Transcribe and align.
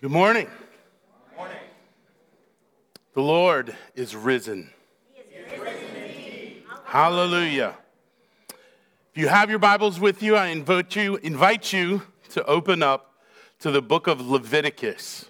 Good 0.00 0.12
morning. 0.12 0.46
morning. 1.36 1.56
The 3.14 3.20
Lord 3.20 3.76
is 3.96 4.14
risen. 4.14 4.70
Is 5.16 5.58
risen 5.58 6.62
Hallelujah. 6.84 7.74
If 8.48 9.20
you 9.20 9.26
have 9.26 9.50
your 9.50 9.58
Bibles 9.58 9.98
with 9.98 10.22
you, 10.22 10.36
I 10.36 10.50
invite 10.50 10.94
you, 10.94 11.16
invite 11.16 11.72
you 11.72 12.02
to 12.28 12.44
open 12.44 12.80
up 12.80 13.14
to 13.58 13.72
the 13.72 13.82
book 13.82 14.06
of 14.06 14.20
Leviticus, 14.20 15.24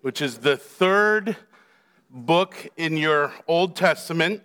which 0.00 0.20
is 0.20 0.38
the 0.38 0.56
third 0.56 1.36
book 2.10 2.56
in 2.76 2.96
your 2.96 3.32
Old 3.46 3.76
Testament. 3.76 4.42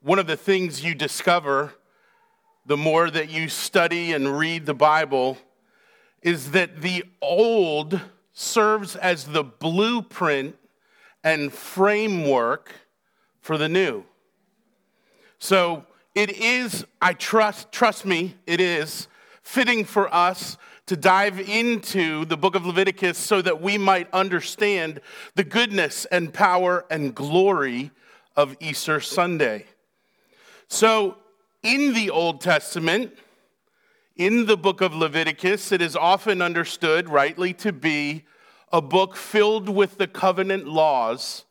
One 0.00 0.18
of 0.18 0.26
the 0.26 0.38
things 0.38 0.82
you 0.82 0.94
discover 0.94 1.74
the 2.70 2.76
more 2.76 3.10
that 3.10 3.30
you 3.30 3.48
study 3.48 4.12
and 4.12 4.38
read 4.38 4.64
the 4.64 4.72
Bible 4.72 5.36
is 6.22 6.52
that 6.52 6.82
the 6.82 7.02
old 7.20 8.00
serves 8.32 8.94
as 8.94 9.24
the 9.24 9.42
blueprint 9.42 10.54
and 11.24 11.52
framework 11.52 12.70
for 13.40 13.58
the 13.58 13.68
new. 13.68 14.04
So 15.40 15.84
it 16.14 16.30
is, 16.30 16.86
I 17.02 17.14
trust, 17.14 17.72
trust 17.72 18.06
me, 18.06 18.36
it 18.46 18.60
is 18.60 19.08
fitting 19.42 19.84
for 19.84 20.14
us 20.14 20.56
to 20.86 20.96
dive 20.96 21.40
into 21.40 22.24
the 22.26 22.36
book 22.36 22.54
of 22.54 22.64
Leviticus 22.64 23.18
so 23.18 23.42
that 23.42 23.60
we 23.60 23.78
might 23.78 24.08
understand 24.12 25.00
the 25.34 25.42
goodness 25.42 26.04
and 26.04 26.32
power 26.32 26.86
and 26.88 27.16
glory 27.16 27.90
of 28.36 28.56
Easter 28.60 29.00
Sunday. 29.00 29.66
So 30.68 31.16
in 31.62 31.92
the 31.92 32.10
Old 32.10 32.40
Testament, 32.40 33.16
in 34.16 34.46
the 34.46 34.56
book 34.56 34.80
of 34.80 34.94
Leviticus, 34.94 35.72
it 35.72 35.82
is 35.82 35.96
often 35.96 36.42
understood 36.42 37.08
rightly 37.08 37.52
to 37.54 37.72
be 37.72 38.24
a 38.72 38.80
book 38.80 39.16
filled 39.16 39.68
with 39.68 39.98
the 39.98 40.06
covenant 40.06 40.66
laws 40.66 41.44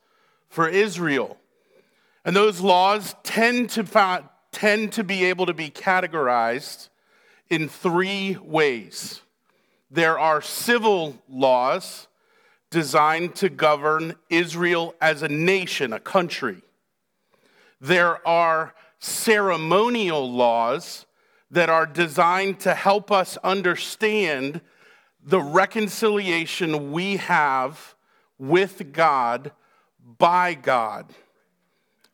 for 0.48 0.68
Israel. 0.68 1.36
And 2.24 2.34
those 2.34 2.60
laws 2.60 3.14
tend 3.22 3.70
to, 3.70 4.28
tend 4.52 4.92
to 4.92 5.04
be 5.04 5.24
able 5.24 5.46
to 5.46 5.54
be 5.54 5.70
categorized 5.70 6.88
in 7.48 7.68
three 7.68 8.36
ways. 8.42 9.22
There 9.90 10.18
are 10.18 10.40
civil 10.40 11.20
laws 11.28 12.06
designed 12.70 13.34
to 13.36 13.48
govern 13.48 14.14
Israel 14.28 14.94
as 15.00 15.22
a 15.22 15.28
nation, 15.28 15.92
a 15.92 15.98
country. 15.98 16.62
There 17.80 18.26
are 18.26 18.74
ceremonial 19.00 20.30
laws 20.30 21.06
that 21.50 21.68
are 21.68 21.86
designed 21.86 22.60
to 22.60 22.74
help 22.74 23.10
us 23.10 23.36
understand 23.38 24.60
the 25.22 25.40
reconciliation 25.40 26.92
we 26.92 27.16
have 27.16 27.94
with 28.38 28.92
God 28.92 29.52
by 30.18 30.54
God. 30.54 31.12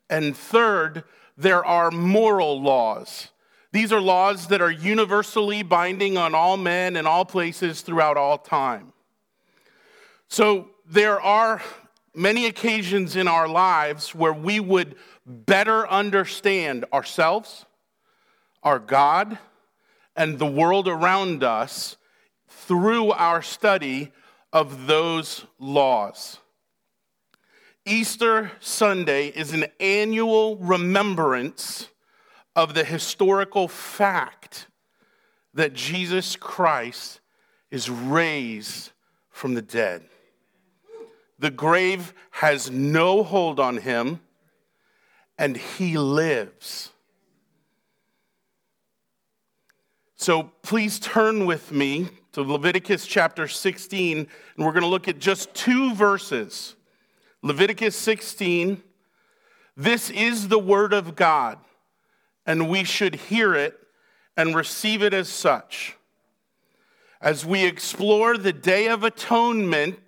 And 0.09 0.35
third, 0.35 1.03
there 1.37 1.63
are 1.63 1.91
moral 1.91 2.61
laws. 2.61 3.29
These 3.71 3.93
are 3.93 4.01
laws 4.01 4.47
that 4.47 4.61
are 4.61 4.71
universally 4.71 5.61
binding 5.61 6.17
on 6.17 6.33
all 6.33 6.57
men 6.57 6.95
in 6.95 7.05
all 7.05 7.25
places 7.25 7.81
throughout 7.81 8.17
all 8.17 8.37
time. 8.37 8.93
So 10.29 10.69
there 10.85 11.21
are 11.21 11.61
many 12.17 12.47
occasions 12.47 13.15
in 13.15 13.27
our 13.27 13.47
lives 13.47 14.15
where 14.15 14.33
we 14.33 14.59
would 14.59 14.95
better 15.25 15.87
understand 15.87 16.83
ourselves, 16.91 17.65
our 18.63 18.79
God, 18.79 19.37
and 20.15 20.39
the 20.39 20.47
world 20.47 20.87
around 20.87 21.43
us 21.43 21.95
through 22.49 23.11
our 23.11 23.43
study 23.43 24.11
of 24.51 24.87
those 24.87 25.45
laws. 25.59 26.39
Easter 27.85 28.51
Sunday 28.59 29.27
is 29.27 29.53
an 29.53 29.65
annual 29.79 30.57
remembrance 30.57 31.89
of 32.55 32.73
the 32.73 32.83
historical 32.83 33.67
fact 33.67 34.67
that 35.53 35.73
Jesus 35.73 36.35
Christ 36.35 37.19
is 37.69 37.89
raised 37.89 38.91
from 39.29 39.53
the 39.53 39.61
dead. 39.61 40.03
The 41.39 41.51
grave 41.51 42.13
has 42.31 42.71
no 42.71 43.23
hold 43.23 43.59
on 43.59 43.77
him 43.77 44.21
and 45.37 45.55
he 45.55 45.97
lives. 45.97 46.91
So 50.15 50.51
please 50.63 50.99
turn 50.99 51.45
with 51.45 51.71
me 51.71 52.09
to 52.31 52.41
Leviticus 52.41 53.05
chapter 53.05 53.47
16, 53.47 54.17
and 54.17 54.65
we're 54.65 54.71
going 54.71 54.81
to 54.81 54.87
look 54.89 55.07
at 55.07 55.19
just 55.19 55.53
two 55.53 55.93
verses. 55.93 56.75
Leviticus 57.43 57.95
16. 57.95 58.81
This 59.75 60.09
is 60.09 60.47
the 60.47 60.57
word 60.57 60.91
of 60.91 61.15
God, 61.15 61.59
and 62.47 62.67
we 62.67 62.83
should 62.83 63.13
hear 63.13 63.53
it 63.53 63.77
and 64.35 64.55
receive 64.55 65.03
it 65.03 65.13
as 65.13 65.29
such. 65.29 65.95
As 67.21 67.45
we 67.45 67.63
explore 67.63 68.37
the 68.37 68.53
Day 68.53 68.87
of 68.87 69.03
Atonement, 69.03 69.99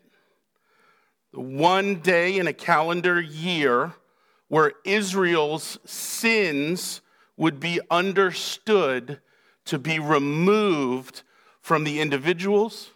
one 1.31 1.95
day 1.95 2.38
in 2.38 2.47
a 2.47 2.53
calendar 2.53 3.19
year, 3.19 3.94
where 4.47 4.73
Israel's 4.84 5.78
sins 5.85 7.01
would 7.38 7.59
be 7.59 7.79
understood 7.90 9.19
to 9.66 9.78
be 9.78 10.00
removed 10.00 11.23
from 11.62 11.84
the 11.84 12.00
individuals, 12.00 12.91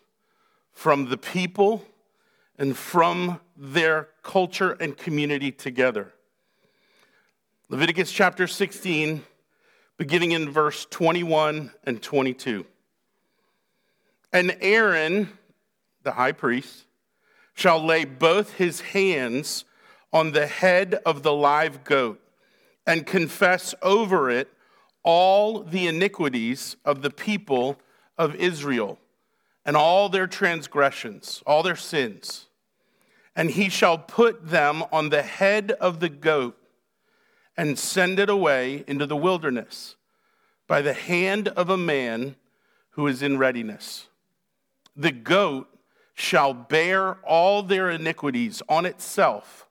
from 0.71 1.09
the 1.09 1.17
people, 1.17 1.85
and 2.57 2.75
from 2.75 3.39
their 3.55 4.09
culture 4.23 4.71
and 4.73 4.97
community 4.97 5.51
together. 5.51 6.11
Leviticus 7.69 8.11
chapter 8.11 8.47
16, 8.47 9.23
beginning 9.97 10.31
in 10.31 10.49
verse 10.49 10.85
21 10.89 11.71
and 11.85 12.01
22. 12.01 12.65
And 14.31 14.57
Aaron, 14.59 15.29
the 16.01 16.11
high 16.11 16.31
priest, 16.31 16.85
shall 17.53 17.83
lay 17.83 18.05
both 18.05 18.53
his 18.53 18.81
hands 18.81 19.65
on 20.11 20.31
the 20.31 20.47
head 20.47 20.95
of 21.05 21.23
the 21.23 21.33
live 21.33 21.83
goat 21.83 22.19
and 22.85 23.05
confess 23.05 23.73
over 23.81 24.29
it 24.29 24.49
all 25.03 25.63
the 25.63 25.87
iniquities 25.87 26.75
of 26.85 27.01
the 27.01 27.09
people 27.09 27.77
of 28.17 28.35
Israel 28.35 28.99
and 29.65 29.75
all 29.75 30.09
their 30.09 30.27
transgressions, 30.27 31.41
all 31.45 31.63
their 31.63 31.75
sins. 31.75 32.47
And 33.35 33.51
he 33.51 33.69
shall 33.69 33.97
put 33.97 34.49
them 34.49 34.83
on 34.91 35.09
the 35.09 35.23
head 35.23 35.71
of 35.71 35.99
the 35.99 36.09
goat 36.09 36.57
and 37.57 37.77
send 37.77 38.19
it 38.19 38.29
away 38.29 38.83
into 38.87 39.05
the 39.05 39.15
wilderness 39.15 39.95
by 40.67 40.81
the 40.81 40.93
hand 40.93 41.47
of 41.49 41.69
a 41.69 41.77
man 41.77 42.35
who 42.91 43.07
is 43.07 43.21
in 43.21 43.37
readiness. 43.37 44.07
The 44.95 45.11
goat 45.11 45.67
shall 46.13 46.53
bear 46.53 47.15
all 47.23 47.63
their 47.63 47.89
iniquities 47.89 48.61
on 48.69 48.85
itself 48.85 49.67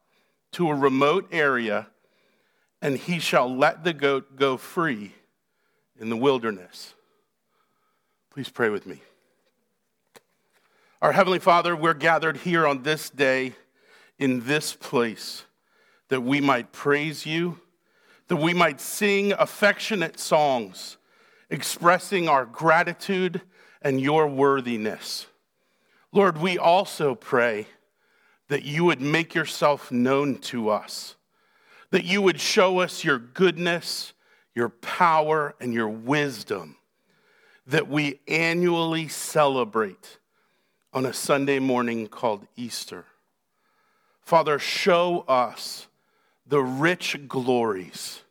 to 0.52 0.68
a 0.68 0.74
remote 0.74 1.28
area, 1.32 1.88
and 2.80 2.96
he 2.96 3.18
shall 3.18 3.54
let 3.54 3.84
the 3.84 3.92
goat 3.92 4.36
go 4.36 4.56
free 4.56 5.12
in 5.98 6.10
the 6.10 6.16
wilderness. 6.16 6.94
Please 8.30 8.48
pray 8.48 8.68
with 8.68 8.86
me. 8.86 9.00
Our 11.00 11.12
Heavenly 11.12 11.38
Father, 11.38 11.74
we're 11.74 11.94
gathered 11.94 12.38
here 12.38 12.66
on 12.66 12.82
this 12.82 13.10
day 13.10 13.54
in 14.18 14.46
this 14.46 14.74
place 14.74 15.44
that 16.08 16.20
we 16.20 16.40
might 16.40 16.72
praise 16.72 17.26
you, 17.26 17.58
that 18.28 18.36
we 18.36 18.54
might 18.54 18.80
sing 18.80 19.32
affectionate 19.32 20.18
songs 20.18 20.96
expressing 21.50 22.28
our 22.28 22.46
gratitude 22.46 23.42
and 23.82 24.00
your 24.00 24.26
worthiness. 24.26 25.26
Lord, 26.12 26.38
we 26.38 26.58
also 26.58 27.14
pray 27.14 27.66
that 28.48 28.64
you 28.64 28.84
would 28.84 29.00
make 29.00 29.34
yourself 29.34 29.90
known 29.90 30.36
to 30.36 30.68
us, 30.68 31.16
that 31.90 32.04
you 32.04 32.20
would 32.20 32.38
show 32.38 32.80
us 32.80 33.02
your 33.02 33.18
goodness, 33.18 34.12
your 34.54 34.68
power, 34.68 35.54
and 35.58 35.72
your 35.72 35.88
wisdom 35.88 36.76
that 37.66 37.88
we 37.88 38.20
annually 38.28 39.08
celebrate 39.08 40.18
on 40.92 41.06
a 41.06 41.12
Sunday 41.12 41.58
morning 41.58 42.06
called 42.08 42.46
Easter. 42.56 43.06
Father, 44.20 44.58
show 44.58 45.20
us 45.28 45.86
the 46.46 46.62
rich 46.62 47.28
glories 47.28 48.22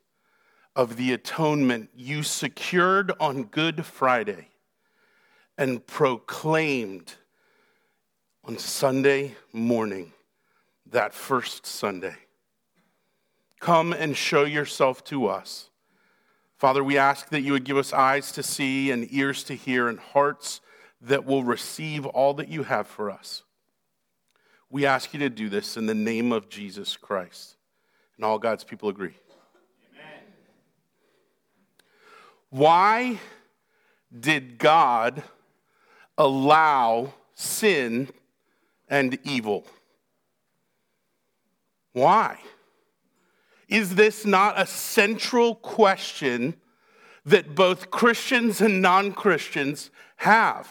of 0.76 0.98
the 0.98 1.12
atonement 1.14 1.90
you 1.96 2.24
secured 2.24 3.12
on 3.20 3.44
Good 3.44 3.86
Friday 3.86 4.50
and 5.58 5.86
proclaimed 5.86 7.16
on 8.44 8.58
Sunday 8.58 9.36
morning, 9.54 10.14
that 10.88 11.14
first 11.14 11.66
Sunday. 11.66 12.16
Come 13.60 13.94
and 13.94 14.18
show 14.18 14.44
yourself 14.44 15.04
to 15.06 15.28
us. 15.28 15.70
Father, 16.58 16.84
we 16.84 16.98
ask 16.98 17.30
that 17.30 17.42
you 17.42 17.52
would 17.54 17.64
give 17.64 17.78
us 17.78 17.94
eyes 17.94 18.32
to 18.34 18.44
see 18.44 18.92
and 18.92 19.08
ears 19.12 19.44
to 19.46 19.56
hear 19.56 19.88
and 19.88 20.00
hearts 20.00 20.62
that 21.02 21.26
will 21.26 21.44
receive 21.44 22.06
all 22.06 22.34
that 22.36 22.50
you 22.50 22.64
have 22.64 22.88
for 22.88 23.10
us. 23.10 23.44
We 24.70 24.86
ask 24.86 25.14
you 25.14 25.20
to 25.20 25.30
do 25.30 25.50
this 25.50 25.78
in 25.78 25.86
the 25.86 25.96
name 25.96 26.32
of 26.32 26.50
Jesus 26.50 26.98
Christ. 26.98 27.56
And 28.16 28.26
all 28.26 28.40
God's 28.40 28.64
people 28.64 28.90
agree. 28.90 29.16
Amen. 29.94 30.24
Why 32.50 33.20
did 34.18 34.58
God 34.58 35.24
allow 36.18 37.14
sin 37.34 38.10
and 38.92 39.18
evil? 39.24 39.66
Why? 41.94 42.38
Is 43.68 43.96
this 43.96 44.26
not 44.26 44.60
a 44.60 44.68
central 44.68 45.56
question 45.56 46.56
that 47.26 47.56
both 47.56 47.90
Christians 47.90 48.62
and 48.62 48.82
non 48.82 49.14
Christians 49.14 49.90
have? 50.18 50.70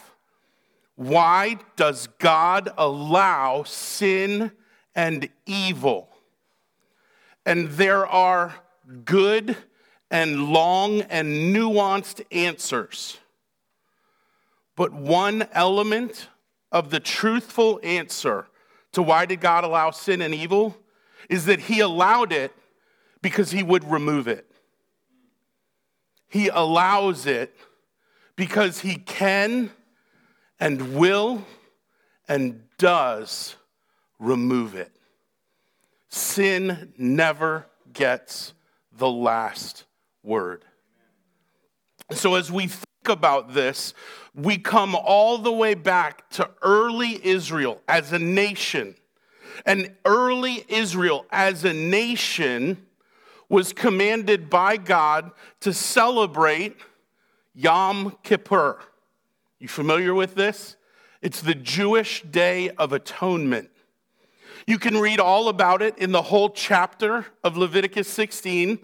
Why 0.95 1.57
does 1.75 2.07
God 2.19 2.69
allow 2.77 3.63
sin 3.63 4.51
and 4.95 5.27
evil? 5.47 6.09
And 7.43 7.69
there 7.69 8.05
are 8.05 8.53
good 9.03 9.57
and 10.11 10.49
long 10.49 11.01
and 11.01 11.55
nuanced 11.55 12.21
answers. 12.31 13.17
But 14.75 14.93
one 14.93 15.47
element 15.53 16.27
of 16.71 16.89
the 16.89 16.99
truthful 16.99 17.79
answer 17.83 18.47
to 18.93 19.01
why 19.01 19.25
did 19.25 19.41
God 19.41 19.63
allow 19.63 19.91
sin 19.91 20.21
and 20.21 20.33
evil 20.33 20.77
is 21.29 21.45
that 21.45 21.61
He 21.61 21.79
allowed 21.79 22.31
it 22.31 22.53
because 23.21 23.51
he 23.51 23.63
would 23.63 23.89
remove 23.89 24.27
it. 24.27 24.49
He 26.27 26.47
allows 26.47 27.25
it 27.25 27.55
because 28.35 28.79
he 28.79 28.95
can 28.95 29.69
and 30.59 30.95
will 30.95 31.45
and 32.27 32.63
does 32.77 33.55
remove 34.19 34.75
it. 34.75 34.91
Sin 36.09 36.93
never 36.97 37.67
gets 37.91 38.53
the 38.91 39.09
last 39.09 39.85
word. 40.23 40.63
So, 42.11 42.35
as 42.35 42.51
we 42.51 42.69
about 43.09 43.53
this, 43.53 43.93
we 44.33 44.57
come 44.57 44.95
all 44.95 45.37
the 45.37 45.51
way 45.51 45.73
back 45.73 46.29
to 46.31 46.49
early 46.61 47.19
Israel 47.25 47.81
as 47.87 48.11
a 48.11 48.19
nation. 48.19 48.95
And 49.65 49.95
early 50.05 50.63
Israel 50.67 51.25
as 51.31 51.65
a 51.65 51.73
nation 51.73 52.85
was 53.49 53.73
commanded 53.73 54.49
by 54.49 54.77
God 54.77 55.31
to 55.59 55.73
celebrate 55.73 56.77
Yom 57.53 58.17
Kippur. 58.23 58.79
You 59.59 59.67
familiar 59.67 60.13
with 60.13 60.35
this? 60.35 60.77
It's 61.21 61.41
the 61.41 61.53
Jewish 61.53 62.23
Day 62.23 62.69
of 62.71 62.93
Atonement. 62.93 63.69
You 64.65 64.79
can 64.79 64.97
read 64.97 65.19
all 65.19 65.49
about 65.49 65.81
it 65.81 65.97
in 65.97 66.11
the 66.11 66.21
whole 66.21 66.49
chapter 66.49 67.25
of 67.43 67.57
Leviticus 67.57 68.07
16, 68.07 68.79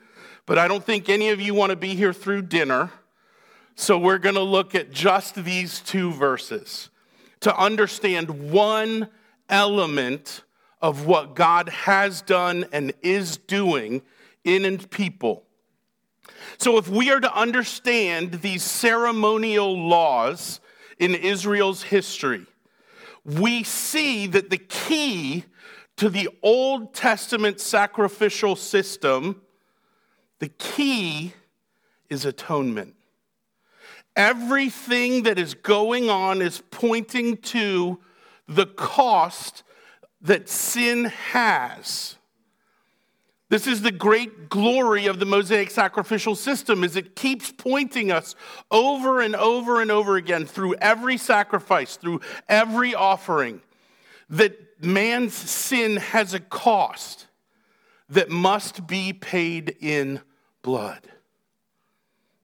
but 0.46 0.58
I 0.58 0.68
don't 0.68 0.84
think 0.84 1.08
any 1.08 1.30
of 1.30 1.40
you 1.40 1.54
want 1.54 1.70
to 1.70 1.76
be 1.76 1.96
here 1.96 2.14
through 2.14 2.44
dinner. 2.44 2.92
So 3.80 3.96
we're 4.00 4.18
going 4.18 4.36
to 4.36 4.42
look 4.42 4.74
at 4.74 4.90
just 4.90 5.36
these 5.36 5.82
two 5.82 6.12
verses 6.12 6.90
to 7.42 7.56
understand 7.56 8.52
one 8.52 9.08
element 9.50 10.42
of 10.82 11.06
what 11.06 11.36
God 11.36 11.70
has 11.70 12.24
done 12.24 12.66
and 12.74 12.92
is 13.04 13.38
doing 13.38 14.02
in 14.44 14.66
and 14.66 14.90
people. 14.90 15.44
So, 16.58 16.80
if 16.80 16.90
we 16.90 17.12
are 17.12 17.20
to 17.20 17.34
understand 17.34 18.42
these 18.42 18.64
ceremonial 18.64 19.78
laws 19.88 20.60
in 20.98 21.14
Israel's 21.14 21.84
history, 21.84 22.48
we 23.24 23.62
see 23.62 24.26
that 24.26 24.50
the 24.50 24.58
key 24.58 25.46
to 25.98 26.10
the 26.10 26.30
Old 26.42 26.96
Testament 26.96 27.60
sacrificial 27.60 28.56
system, 28.56 29.40
the 30.40 30.50
key 30.50 31.34
is 32.10 32.26
atonement. 32.26 32.96
Everything 34.18 35.24
that 35.24 35.40
is 35.40 35.54
going 35.54 36.10
on 36.10 36.42
is 36.42 36.62
pointing 36.72 37.38
to 37.38 38.00
the 38.50 38.66
cost 38.66 39.64
that 40.22 40.50
sin 40.50 41.06
has 41.06 42.18
this 43.50 43.66
is 43.66 43.82
the 43.82 43.92
great 43.92 44.50
glory 44.50 45.06
of 45.06 45.20
the 45.20 45.26
Mosaic 45.26 45.72
sacrificial 45.72 46.36
system 46.36 46.84
is 46.84 46.98
it 46.98 47.16
keeps 47.16 47.52
pointing 47.52 48.12
us 48.12 48.36
over 48.72 49.22
and 49.22 49.36
over 49.36 49.82
and 49.82 49.90
over 49.90 50.18
again 50.18 50.46
through 50.46 50.76
every 50.76 51.18
sacrifice, 51.18 51.96
through 51.96 52.20
every 52.50 52.94
offering 52.94 53.62
that 54.30 54.84
man's 54.84 55.34
sin 55.34 55.96
has 55.96 56.34
a 56.34 56.42
cost 56.42 57.28
that 58.10 58.30
must 58.30 58.86
be 58.86 59.14
paid 59.14 59.78
in 59.80 60.20
blood. 60.62 61.08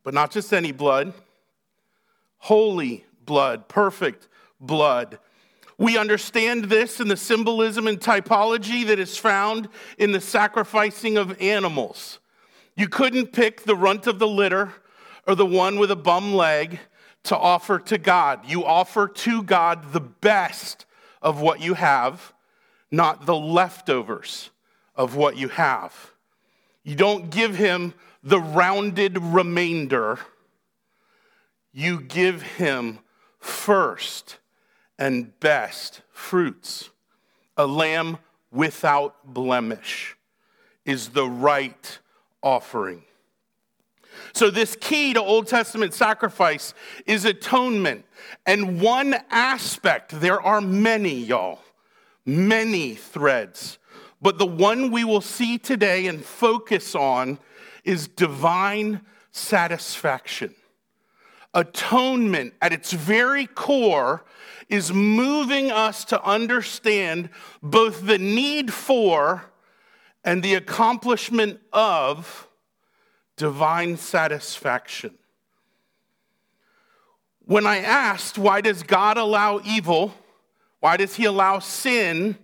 But 0.04 0.14
not 0.14 0.32
just 0.32 0.54
any 0.54 0.72
blood, 0.72 1.14
holy 2.44 3.06
blood, 3.26 3.68
perfect 3.68 4.28
blood 4.60 5.20
we 5.78 5.98
understand 5.98 6.66
this 6.66 7.00
in 7.00 7.08
the 7.08 7.18
symbolism 7.18 7.88
and 7.88 8.00
typology 8.00 8.86
that 8.88 9.00
is 9.00 9.18
found 9.18 9.70
in 9.98 10.12
the 10.12 10.22
sacrificing 10.22 11.18
of 11.18 11.40
animals. 11.42 12.20
You 12.76 12.88
couldn't 12.88 13.34
pick 13.34 13.64
the 13.64 13.76
runt 13.76 14.08
of 14.08 14.20
the 14.20 14.28
litter 14.28 14.74
or 15.28 15.36
the 15.36 15.46
one 15.46 15.80
with 15.80 15.92
a 15.92 15.96
bum 15.96 16.34
leg 16.34 16.80
to 17.24 17.38
offer 17.38 17.80
to 17.80 17.98
God. 17.98 18.46
You 18.46 18.66
offer 18.66 19.08
to 19.08 19.44
God 19.44 19.94
the 19.94 20.00
best 20.00 20.86
of 21.22 21.42
what 21.42 21.62
you 21.62 21.74
have, 21.74 22.34
not 22.92 23.26
the 23.26 23.36
leftovers 23.36 24.52
of 24.96 25.16
what 25.16 25.38
you 25.38 25.48
have. 25.50 26.12
You 26.84 26.96
don't 26.96 27.30
give 27.30 27.56
him 27.56 27.94
the 28.22 28.40
rounded 28.40 29.18
remainder, 29.18 30.20
you 31.74 32.00
give 32.00 32.42
him 32.42 33.00
first 33.40 34.38
and 34.98 35.38
best 35.40 36.02
fruits. 36.12 36.92
A 37.58 37.68
lamb 37.68 38.20
without 38.52 39.34
blemish 39.34 40.16
is 40.86 41.10
the 41.10 41.28
right 41.28 42.00
offering. 42.42 43.04
So, 44.34 44.52
this 44.52 44.78
key 44.80 45.14
to 45.14 45.22
Old 45.22 45.48
Testament 45.48 45.94
sacrifice 45.94 46.76
is 47.08 47.26
atonement. 47.26 48.06
And 48.46 48.80
one 48.80 49.16
aspect, 49.32 50.20
there 50.22 50.40
are 50.40 50.62
many, 50.62 51.16
y'all, 51.16 51.60
many 52.26 52.94
threads. 52.94 53.80
But 54.22 54.38
the 54.38 54.46
one 54.46 54.92
we 54.92 55.04
will 55.04 55.22
see 55.22 55.58
today 55.58 56.08
and 56.08 56.24
focus 56.24 56.96
on 56.96 57.40
is 57.84 58.08
divine 58.08 59.02
satisfaction. 59.32 60.54
Atonement, 61.54 62.54
at 62.62 62.74
its 62.74 62.92
very 62.92 63.46
core, 63.46 64.26
is 64.70 64.92
moving 64.92 65.72
us 65.72 66.04
to 66.06 66.24
understand 66.24 67.30
both 67.62 68.06
the 68.06 68.18
need 68.18 68.74
for 68.74 69.44
and 70.24 70.42
the 70.42 70.56
accomplishment 70.56 71.60
of 71.72 72.48
divine 73.38 73.98
satisfaction. 73.98 75.14
When 77.46 77.68
I 77.68 77.78
asked, 77.80 78.38
why 78.38 78.62
does 78.62 78.84
God 78.84 79.18
allow 79.18 79.60
evil? 79.66 80.14
Why 80.80 80.98
does 80.98 81.16
he 81.16 81.26
allow 81.26 81.60
sin? 81.60 82.38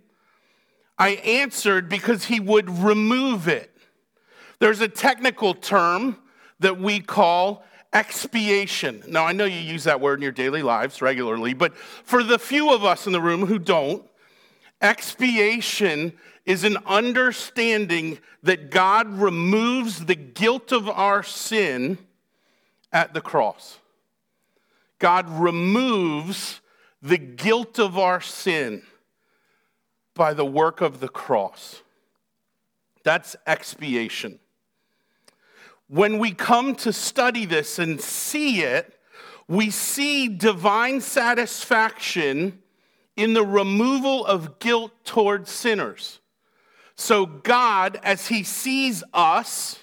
I 0.97 1.11
answered 1.11 1.87
because 1.87 2.25
he 2.25 2.39
would 2.39 2.69
remove 2.69 3.47
it. 3.47 3.73
There's 4.59 4.81
a 4.81 4.89
technical 4.89 5.53
term 5.53 6.17
that 6.59 6.79
we 6.79 6.99
call 6.99 7.63
expiation. 7.93 9.03
Now, 9.07 9.25
I 9.25 9.31
know 9.31 9.45
you 9.45 9.59
use 9.59 9.85
that 9.85 10.01
word 10.01 10.19
in 10.19 10.23
your 10.23 10.31
daily 10.31 10.61
lives 10.61 11.01
regularly, 11.01 11.53
but 11.53 11.75
for 11.77 12.23
the 12.23 12.39
few 12.39 12.73
of 12.73 12.83
us 12.83 13.07
in 13.07 13.13
the 13.13 13.21
room 13.21 13.45
who 13.45 13.59
don't, 13.59 14.03
expiation 14.81 16.13
is 16.45 16.63
an 16.63 16.77
understanding 16.85 18.19
that 18.43 18.69
God 18.71 19.07
removes 19.19 20.05
the 20.05 20.15
guilt 20.15 20.71
of 20.71 20.87
our 20.87 21.23
sin 21.23 21.97
at 22.91 23.13
the 23.13 23.21
cross. 23.21 23.79
God 24.99 25.29
removes 25.29 26.61
the 27.01 27.17
guilt 27.17 27.79
of 27.79 27.97
our 27.97 28.21
sin 28.21 28.83
by 30.13 30.33
the 30.33 30.45
work 30.45 30.81
of 30.81 30.99
the 30.99 31.07
cross. 31.07 31.81
That's 33.03 33.35
expiation 33.47 34.39
when 35.89 36.19
we 36.19 36.31
come 36.31 36.75
to 36.75 36.93
study 36.93 37.45
this 37.45 37.79
and 37.79 37.99
see 37.99 38.61
it, 38.61 38.93
we 39.47 39.69
see 39.71 40.27
divine 40.27 41.01
satisfaction 41.01 42.59
in 43.17 43.33
the 43.33 43.43
removal 43.43 44.25
of 44.25 44.59
guilt 44.59 44.91
towards 45.03 45.51
sinners. 45.51 46.19
So, 46.95 47.25
God, 47.25 47.99
as 48.03 48.27
He 48.27 48.43
sees 48.43 49.03
us, 49.13 49.79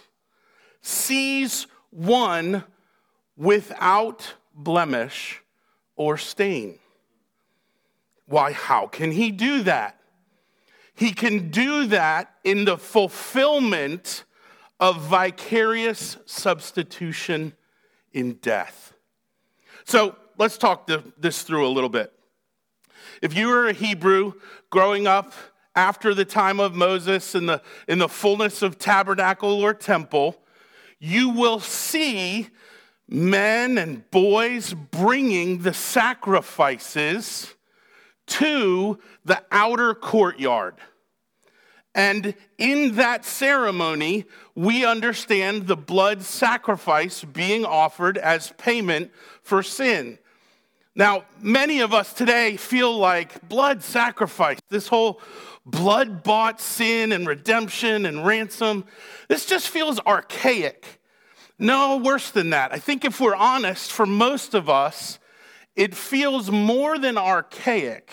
sees 0.81 1.67
one 1.91 2.63
without 3.37 4.35
blemish 4.55 5.43
or 5.97 6.17
stain. 6.17 6.79
Why, 8.27 8.53
how 8.53 8.87
can 8.87 9.13
he 9.13 9.31
do 9.31 9.63
that? 9.65 9.99
He 10.95 11.13
can 11.13 11.51
do 11.51 11.87
that 11.87 12.35
in 12.45 12.65
the 12.65 12.79
fulfillment 12.79 14.25
of 14.79 15.01
vicarious 15.03 16.19
substitution 16.27 17.55
in 18.13 18.35
death. 18.35 18.93
So 19.85 20.17
let's 20.39 20.59
talk 20.59 20.91
this 21.19 21.43
through 21.43 21.67
a 21.67 21.71
little 21.71 21.89
bit. 21.89 22.13
If 23.23 23.37
you 23.37 23.49
were 23.49 23.69
a 23.69 23.73
Hebrew 23.73 24.35
growing 24.71 25.07
up 25.07 25.33
after 25.75 26.15
the 26.15 26.25
time 26.25 26.61
of 26.61 26.75
Moses 26.75 27.35
in 27.35 27.47
the, 27.47 27.63
in 27.89 27.99
the 27.99 28.09
fullness 28.09 28.63
of 28.63 28.79
tabernacle 28.79 29.63
or 29.63 29.75
temple, 29.75 30.43
you 30.99 31.31
will 31.31 31.61
see 31.61 32.49
men 33.09 33.79
and 33.79 34.11
boys 34.11 34.75
bringing 34.75 35.59
the 35.59 35.75
sacrifices 35.75 37.55
to 38.27 38.99
the 39.25 39.43
outer 39.53 39.95
courtyard. 39.95 40.75
And 41.97 42.35
in 42.59 42.97
that 42.97 43.25
ceremony, 43.25 44.27
we 44.55 44.85
understand 44.85 45.67
the 45.67 45.79
blood 45.79 46.23
sacrifice 46.23 47.25
being 47.25 47.65
offered 47.65 48.19
as 48.19 48.53
payment 48.59 49.11
for 49.43 49.63
sin. 49.63 50.19
Now, 50.95 51.25
many 51.41 51.81
of 51.81 51.95
us 51.95 52.13
today 52.13 52.59
feel 52.59 52.97
like 52.99 53.49
blood 53.49 53.83
sacrifice, 53.83 54.59
this 54.69 54.89
whole 54.89 55.23
blood 55.65 56.23
bought 56.23 56.61
sin 56.61 57.13
and 57.13 57.27
redemption 57.27 58.05
and 58.05 58.27
ransom, 58.27 58.85
this 59.29 59.47
just 59.47 59.71
feels 59.71 59.99
archaic. 60.01 61.01
No, 61.59 61.97
worse 61.97 62.31
than 62.31 62.51
that. 62.51 62.75
I 62.75 62.79
think 62.79 63.07
if 63.07 63.23
we're 63.23 63.35
honest, 63.35 63.91
for 63.91 64.05
most 64.05 64.53
of 64.53 64.69
us, 64.69 65.19
it 65.75 65.95
feels 65.95 66.51
more 66.51 66.99
than 66.99 67.17
archaic, 67.17 68.13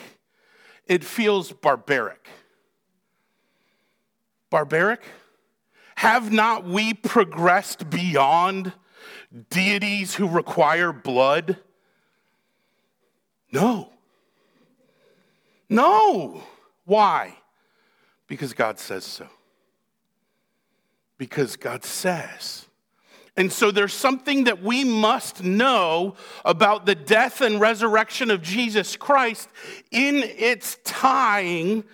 it 0.88 1.04
feels 1.04 1.52
barbaric 1.52 2.30
barbaric? 4.54 5.02
Have 5.96 6.32
not 6.32 6.64
we 6.64 6.94
progressed 6.94 7.90
beyond 7.90 8.72
deities 9.50 10.14
who 10.14 10.28
require 10.28 10.94
blood? 10.94 11.58
No. 13.52 13.90
No. 15.68 16.44
Why? 16.86 17.36
Because 18.28 18.54
God 18.54 18.78
says 18.78 19.04
so. 19.04 19.28
Because 21.18 21.56
God 21.56 21.84
says. 21.84 22.68
And 23.36 23.52
so 23.52 23.72
there's 23.72 23.94
something 23.94 24.44
that 24.44 24.62
we 24.62 24.84
must 24.84 25.44
know 25.44 26.14
about 26.46 26.86
the 26.86 26.94
death 26.94 27.42
and 27.42 27.60
resurrection 27.60 28.30
of 28.30 28.44
Jesus 28.44 28.96
Christ 28.98 29.50
in 29.90 30.18
its 30.18 30.78
tying 30.84 31.86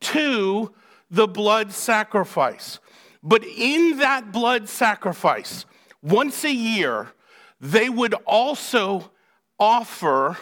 to 0.00 0.74
the 1.12 1.28
blood 1.28 1.72
sacrifice. 1.72 2.80
But 3.22 3.44
in 3.44 3.98
that 3.98 4.32
blood 4.32 4.68
sacrifice, 4.68 5.66
once 6.02 6.42
a 6.42 6.52
year, 6.52 7.12
they 7.60 7.88
would 7.88 8.14
also 8.26 9.12
offer 9.60 10.38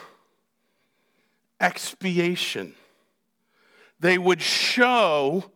expiation. 1.60 2.74
They 3.98 4.16
would 4.16 4.40
show 4.40 5.50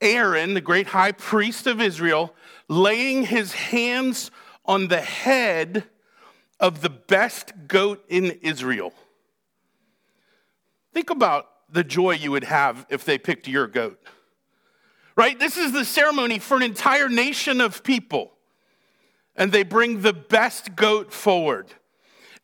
Aaron, 0.00 0.52
the 0.52 0.60
great 0.60 0.88
high 0.88 1.12
priest 1.12 1.66
of 1.66 1.80
Israel, 1.80 2.34
laying 2.68 3.24
his 3.24 3.52
hands 3.52 4.30
on 4.66 4.88
the 4.88 5.00
head 5.00 5.84
of 6.58 6.82
the 6.82 6.90
best 6.90 7.52
goat 7.68 8.04
in 8.08 8.32
Israel. 8.42 8.92
Think 10.92 11.08
about 11.10 11.46
the 11.70 11.84
joy 11.84 12.12
you 12.12 12.32
would 12.32 12.44
have 12.44 12.84
if 12.90 13.04
they 13.04 13.16
picked 13.16 13.48
your 13.48 13.66
goat 13.66 13.98
right? 15.16 15.38
This 15.38 15.56
is 15.56 15.72
the 15.72 15.84
ceremony 15.84 16.38
for 16.38 16.56
an 16.56 16.62
entire 16.62 17.08
nation 17.08 17.60
of 17.60 17.82
people. 17.82 18.32
And 19.36 19.50
they 19.50 19.62
bring 19.62 20.02
the 20.02 20.12
best 20.12 20.76
goat 20.76 21.12
forward. 21.12 21.66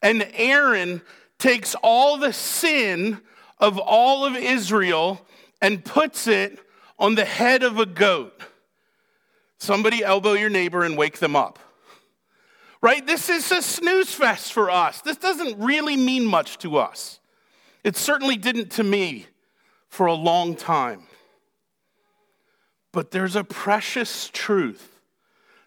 And 0.02 0.28
Aaron 0.34 1.02
takes 1.38 1.74
all 1.82 2.16
the 2.16 2.32
sin 2.32 3.20
of 3.58 3.78
all 3.78 4.24
of 4.24 4.34
Israel 4.34 5.24
and 5.60 5.84
puts 5.84 6.26
it 6.26 6.58
on 6.98 7.14
the 7.14 7.24
head 7.24 7.62
of 7.62 7.78
a 7.78 7.86
goat. 7.86 8.40
Somebody 9.58 10.02
elbow 10.02 10.32
your 10.32 10.50
neighbor 10.50 10.84
and 10.84 10.96
wake 10.96 11.18
them 11.18 11.36
up. 11.36 11.58
Right? 12.82 13.06
This 13.06 13.28
is 13.28 13.52
a 13.52 13.60
snooze 13.60 14.12
fest 14.12 14.52
for 14.52 14.70
us. 14.70 15.02
This 15.02 15.18
doesn't 15.18 15.58
really 15.62 15.96
mean 15.96 16.24
much 16.24 16.58
to 16.58 16.78
us. 16.78 17.20
It 17.84 17.96
certainly 17.96 18.36
didn't 18.36 18.70
to 18.72 18.84
me 18.84 19.26
for 19.88 20.06
a 20.06 20.14
long 20.14 20.56
time. 20.56 21.02
But 22.92 23.10
there's 23.10 23.36
a 23.36 23.44
precious 23.44 24.28
truth 24.32 25.00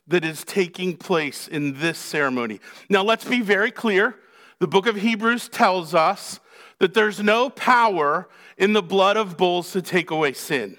that 0.07 0.25
is 0.25 0.43
taking 0.43 0.97
place 0.97 1.47
in 1.47 1.79
this 1.79 1.97
ceremony. 1.97 2.59
Now, 2.89 3.03
let's 3.03 3.25
be 3.25 3.41
very 3.41 3.71
clear. 3.71 4.15
The 4.59 4.67
book 4.67 4.85
of 4.85 4.97
Hebrews 4.97 5.49
tells 5.49 5.93
us 5.93 6.39
that 6.79 6.93
there's 6.93 7.21
no 7.21 7.49
power 7.49 8.27
in 8.57 8.73
the 8.73 8.83
blood 8.83 9.15
of 9.15 9.37
bulls 9.37 9.71
to 9.71 9.81
take 9.81 10.11
away 10.11 10.33
sin. 10.33 10.77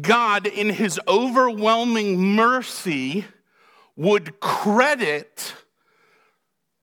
God, 0.00 0.46
in 0.46 0.70
his 0.70 0.98
overwhelming 1.06 2.18
mercy, 2.18 3.26
would 3.94 4.40
credit 4.40 5.54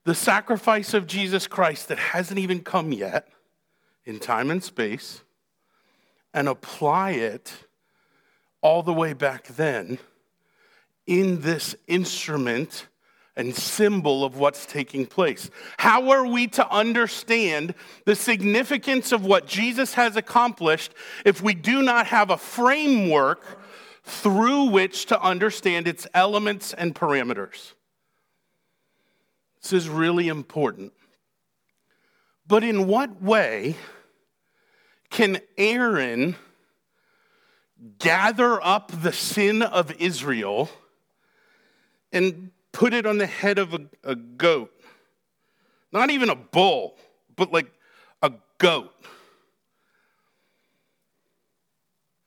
the 0.04 0.14
sacrifice 0.14 0.94
of 0.94 1.06
Jesus 1.06 1.46
Christ 1.46 1.88
that 1.88 1.98
hasn't 1.98 2.38
even 2.38 2.60
come 2.60 2.92
yet 2.92 3.28
in 4.04 4.18
time 4.18 4.50
and 4.50 4.62
space 4.62 5.22
and 6.32 6.48
apply 6.48 7.10
it 7.12 7.63
all 8.64 8.82
the 8.82 8.94
way 8.94 9.12
back 9.12 9.46
then 9.48 9.98
in 11.06 11.42
this 11.42 11.76
instrument 11.86 12.88
and 13.36 13.54
symbol 13.54 14.24
of 14.24 14.38
what's 14.38 14.64
taking 14.64 15.04
place. 15.04 15.50
How 15.76 16.10
are 16.10 16.26
we 16.26 16.46
to 16.48 16.66
understand 16.70 17.74
the 18.06 18.16
significance 18.16 19.12
of 19.12 19.26
what 19.26 19.46
Jesus 19.46 19.94
has 19.94 20.16
accomplished 20.16 20.94
if 21.26 21.42
we 21.42 21.52
do 21.52 21.82
not 21.82 22.06
have 22.06 22.30
a 22.30 22.38
framework 22.38 23.60
through 24.02 24.70
which 24.70 25.06
to 25.06 25.20
understand 25.20 25.86
its 25.86 26.06
elements 26.14 26.72
and 26.72 26.94
parameters? 26.94 27.74
This 29.60 29.74
is 29.74 29.90
really 29.90 30.28
important. 30.28 30.94
But 32.46 32.64
in 32.64 32.86
what 32.86 33.20
way 33.20 33.76
can 35.10 35.40
Aaron 35.58 36.36
gather 37.98 38.62
up 38.62 38.92
the 39.02 39.12
sin 39.12 39.62
of 39.62 39.92
Israel 40.00 40.70
and 42.12 42.50
put 42.72 42.94
it 42.94 43.06
on 43.06 43.18
the 43.18 43.26
head 43.26 43.58
of 43.58 43.74
a, 43.74 43.80
a 44.02 44.14
goat? 44.14 44.70
Not 45.92 46.10
even 46.10 46.30
a 46.30 46.34
bull, 46.34 46.96
but 47.36 47.52
like 47.52 47.70
a 48.22 48.32
goat. 48.58 48.92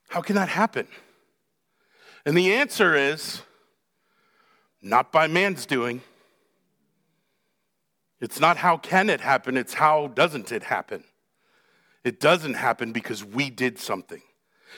How 0.09 0.21
can 0.21 0.35
that 0.35 0.49
happen? 0.49 0.87
And 2.25 2.37
the 2.37 2.53
answer 2.53 2.95
is 2.95 3.41
not 4.81 5.11
by 5.11 5.27
man's 5.27 5.65
doing. 5.65 6.01
It's 8.19 8.39
not 8.39 8.57
how 8.57 8.77
can 8.77 9.09
it 9.09 9.21
happen, 9.21 9.57
it's 9.57 9.75
how 9.75 10.07
doesn't 10.07 10.51
it 10.51 10.63
happen. 10.63 11.03
It 12.03 12.19
doesn't 12.19 12.53
happen 12.53 12.93
because 12.93 13.23
we 13.23 13.49
did 13.49 13.79
something. 13.79 14.21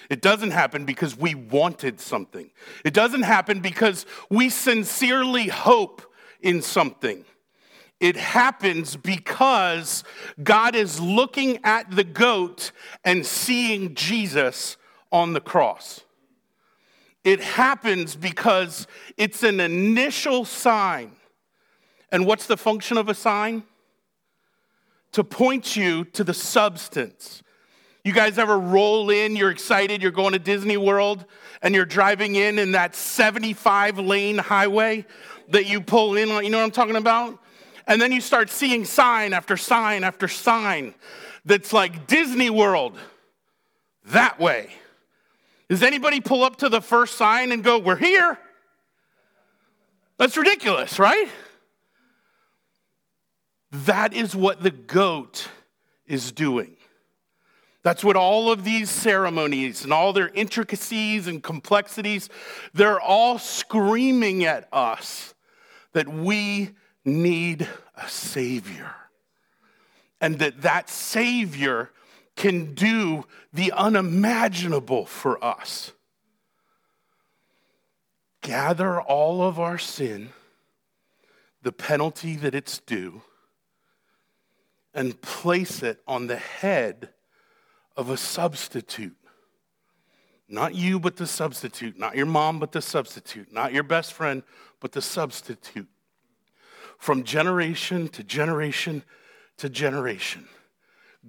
It 0.09 0.21
doesn't 0.21 0.51
happen 0.51 0.85
because 0.85 1.17
we 1.17 1.35
wanted 1.35 1.99
something. 1.99 2.51
It 2.83 2.93
doesn't 2.93 3.23
happen 3.23 3.59
because 3.59 4.05
we 4.29 4.49
sincerely 4.49 5.47
hope 5.47 6.01
in 6.41 6.61
something. 6.61 7.25
It 7.99 8.15
happens 8.15 8.95
because 8.95 10.03
God 10.41 10.75
is 10.75 10.99
looking 10.99 11.59
at 11.63 11.91
the 11.91 12.03
goat 12.03 12.71
and 13.03 13.25
seeing 13.25 13.93
Jesus 13.93 14.77
on 15.11 15.33
the 15.33 15.41
cross. 15.41 16.01
It 17.23 17.41
happens 17.41 18.15
because 18.15 18.87
it's 19.17 19.43
an 19.43 19.59
initial 19.59 20.45
sign. 20.45 21.11
And 22.11 22.25
what's 22.25 22.47
the 22.47 22.57
function 22.57 22.97
of 22.97 23.09
a 23.09 23.13
sign? 23.13 23.63
to 25.11 25.23
point 25.23 25.75
you 25.75 26.05
to 26.05 26.23
the 26.23 26.33
substance. 26.33 27.41
You 28.03 28.13
guys 28.13 28.37
ever 28.37 28.57
roll 28.57 29.09
in, 29.09 29.35
you're 29.35 29.51
excited, 29.51 30.01
you're 30.01 30.11
going 30.11 30.33
to 30.33 30.39
Disney 30.39 30.77
World, 30.77 31.25
and 31.61 31.75
you're 31.75 31.85
driving 31.85 32.35
in 32.35 32.57
in 32.57 32.71
that 32.71 32.95
75 32.95 33.99
lane 33.99 34.37
highway 34.37 35.05
that 35.49 35.65
you 35.65 35.81
pull 35.81 36.15
in 36.15 36.31
on, 36.31 36.43
you 36.43 36.49
know 36.49 36.59
what 36.59 36.63
I'm 36.63 36.71
talking 36.71 36.95
about? 36.95 37.37
And 37.87 38.01
then 38.01 38.11
you 38.11 38.21
start 38.21 38.49
seeing 38.49 38.85
sign 38.85 39.33
after 39.33 39.57
sign 39.57 40.03
after 40.03 40.27
sign 40.27 40.93
that's 41.43 41.73
like 41.73 42.07
Disney 42.07 42.49
World 42.49 42.97
that 44.05 44.39
way. 44.39 44.69
Does 45.67 45.83
anybody 45.83 46.19
pull 46.19 46.43
up 46.43 46.57
to 46.57 46.69
the 46.69 46.81
first 46.81 47.15
sign 47.15 47.51
and 47.51 47.63
go, 47.63 47.79
We're 47.79 47.95
here? 47.95 48.37
That's 50.17 50.35
ridiculous, 50.35 50.99
right? 50.99 51.29
That 53.71 54.13
is 54.13 54.35
what 54.35 54.61
the 54.63 54.71
goat 54.71 55.47
is 56.05 56.31
doing. 56.31 56.75
That's 57.81 58.03
what 58.03 58.17
all 58.17 58.51
of 58.51 58.63
these 58.65 58.89
ceremonies 58.89 59.83
and 59.83 59.93
all 59.93 60.11
their 60.11 60.29
intricacies 60.29 61.27
and 61.27 61.41
complexities, 61.41 62.29
they're 62.73 62.99
all 62.99 63.39
screaming 63.39 64.43
at 64.43 64.67
us 64.73 65.33
that 65.93 66.07
we 66.07 66.71
need 67.05 67.67
a 67.95 68.09
savior. 68.09 68.93
And 70.19 70.39
that 70.39 70.61
that 70.63 70.89
savior 70.89 71.91
can 72.35 72.73
do 72.73 73.25
the 73.53 73.71
unimaginable 73.71 75.05
for 75.05 75.41
us. 75.43 75.93
Gather 78.41 79.01
all 79.01 79.41
of 79.41 79.59
our 79.59 79.77
sin, 79.77 80.29
the 81.61 81.71
penalty 81.71 82.35
that 82.35 82.55
it's 82.55 82.79
due, 82.79 83.21
and 84.93 85.19
place 85.21 85.81
it 85.81 86.01
on 86.05 86.27
the 86.27 86.37
head 86.37 87.09
of 87.99 88.09
a 88.09 88.15
substitute. 88.15 89.17
Not 90.47 90.73
you, 90.73 91.01
but 91.01 91.17
the 91.17 91.27
substitute. 91.27 91.99
Not 91.99 92.15
your 92.15 92.27
mom, 92.27 92.57
but 92.57 92.71
the 92.71 92.81
substitute. 92.81 93.51
Not 93.51 93.73
your 93.73 93.83
best 93.83 94.13
friend, 94.13 94.41
but 94.79 94.93
the 94.93 95.01
substitute. 95.01 95.89
From 96.97 97.25
generation 97.25 98.07
to 98.07 98.23
generation 98.23 99.03
to 99.57 99.69
generation, 99.69 100.47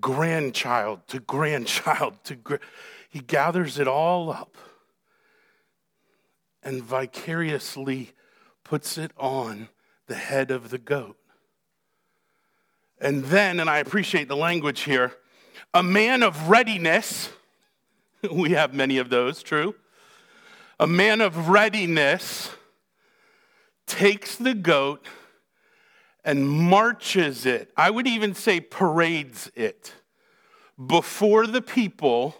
grandchild 0.00 1.00
to 1.08 1.18
grandchild 1.18 2.22
to 2.24 2.60
he 3.08 3.18
gathers 3.18 3.80
it 3.80 3.88
all 3.88 4.30
up 4.30 4.56
and 6.62 6.84
vicariously 6.84 8.12
puts 8.62 8.96
it 8.96 9.10
on 9.16 9.68
the 10.06 10.14
head 10.14 10.52
of 10.52 10.70
the 10.70 10.78
goat. 10.78 11.16
And 13.00 13.24
then, 13.24 13.58
and 13.58 13.68
I 13.68 13.78
appreciate 13.78 14.28
the 14.28 14.36
language 14.36 14.82
here, 14.82 15.14
a 15.72 15.82
man 15.82 16.22
of 16.22 16.48
readiness, 16.48 17.30
we 18.32 18.50
have 18.50 18.74
many 18.74 18.98
of 18.98 19.10
those, 19.10 19.42
true? 19.42 19.74
A 20.78 20.86
man 20.86 21.20
of 21.20 21.48
readiness 21.48 22.50
takes 23.86 24.36
the 24.36 24.54
goat 24.54 25.06
and 26.24 26.48
marches 26.48 27.46
it. 27.46 27.72
I 27.76 27.90
would 27.90 28.06
even 28.06 28.34
say 28.34 28.60
parades 28.60 29.50
it 29.54 29.94
before 30.86 31.46
the 31.46 31.62
people 31.62 32.34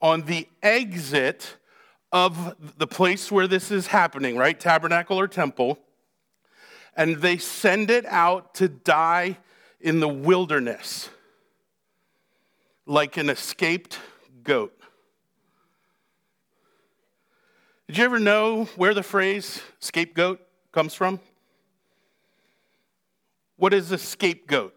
on 0.00 0.22
the 0.22 0.48
exit 0.62 1.56
of 2.12 2.56
the 2.78 2.86
place 2.86 3.30
where 3.30 3.46
this 3.46 3.70
is 3.70 3.88
happening, 3.88 4.36
right? 4.36 4.58
Tabernacle 4.58 5.18
or 5.18 5.28
temple. 5.28 5.78
And 6.96 7.16
they 7.16 7.38
send 7.38 7.90
it 7.90 8.06
out 8.06 8.54
to 8.56 8.68
die 8.68 9.38
in 9.80 10.00
the 10.00 10.08
wilderness 10.08 11.10
like 12.86 13.16
an 13.16 13.30
escaped 13.30 13.98
goat. 14.42 14.78
Did 17.86 17.98
you 17.98 18.04
ever 18.04 18.18
know 18.18 18.64
where 18.76 18.94
the 18.94 19.02
phrase 19.02 19.60
scapegoat 19.78 20.40
comes 20.72 20.94
from? 20.94 21.20
What 23.56 23.72
is 23.72 23.92
a 23.92 23.98
scapegoat? 23.98 24.74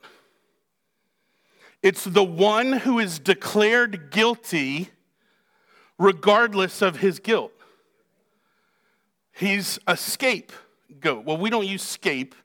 It's 1.82 2.04
the 2.04 2.24
one 2.24 2.74
who 2.74 3.00
is 3.00 3.20
declared 3.20 4.12
guilty 4.12 4.90
regardless 5.98 6.82
of 6.82 6.98
his 6.98 7.20
guilt. 7.20 7.52
He's 9.32 9.80
a 9.88 9.96
scapegoat. 9.96 11.26
Well, 11.26 11.38
we 11.38 11.50
don't 11.50 11.68
use 11.68 11.84
scape 11.84 12.36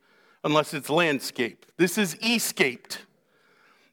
unless 0.44 0.74
it's 0.74 0.90
landscape. 0.90 1.66
This 1.76 1.98
is 1.98 2.16
escaped. 2.22 3.00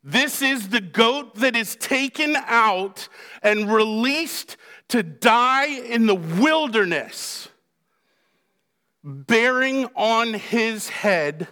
This 0.03 0.41
is 0.41 0.69
the 0.69 0.81
goat 0.81 1.35
that 1.35 1.55
is 1.55 1.75
taken 1.75 2.35
out 2.37 3.09
and 3.43 3.71
released 3.71 4.55
to 4.89 5.03
die 5.03 5.67
in 5.67 6.05
the 6.05 6.15
wilderness, 6.15 7.49
bearing 9.03 9.85
on 9.95 10.33
his 10.33 10.89
head 10.89 11.47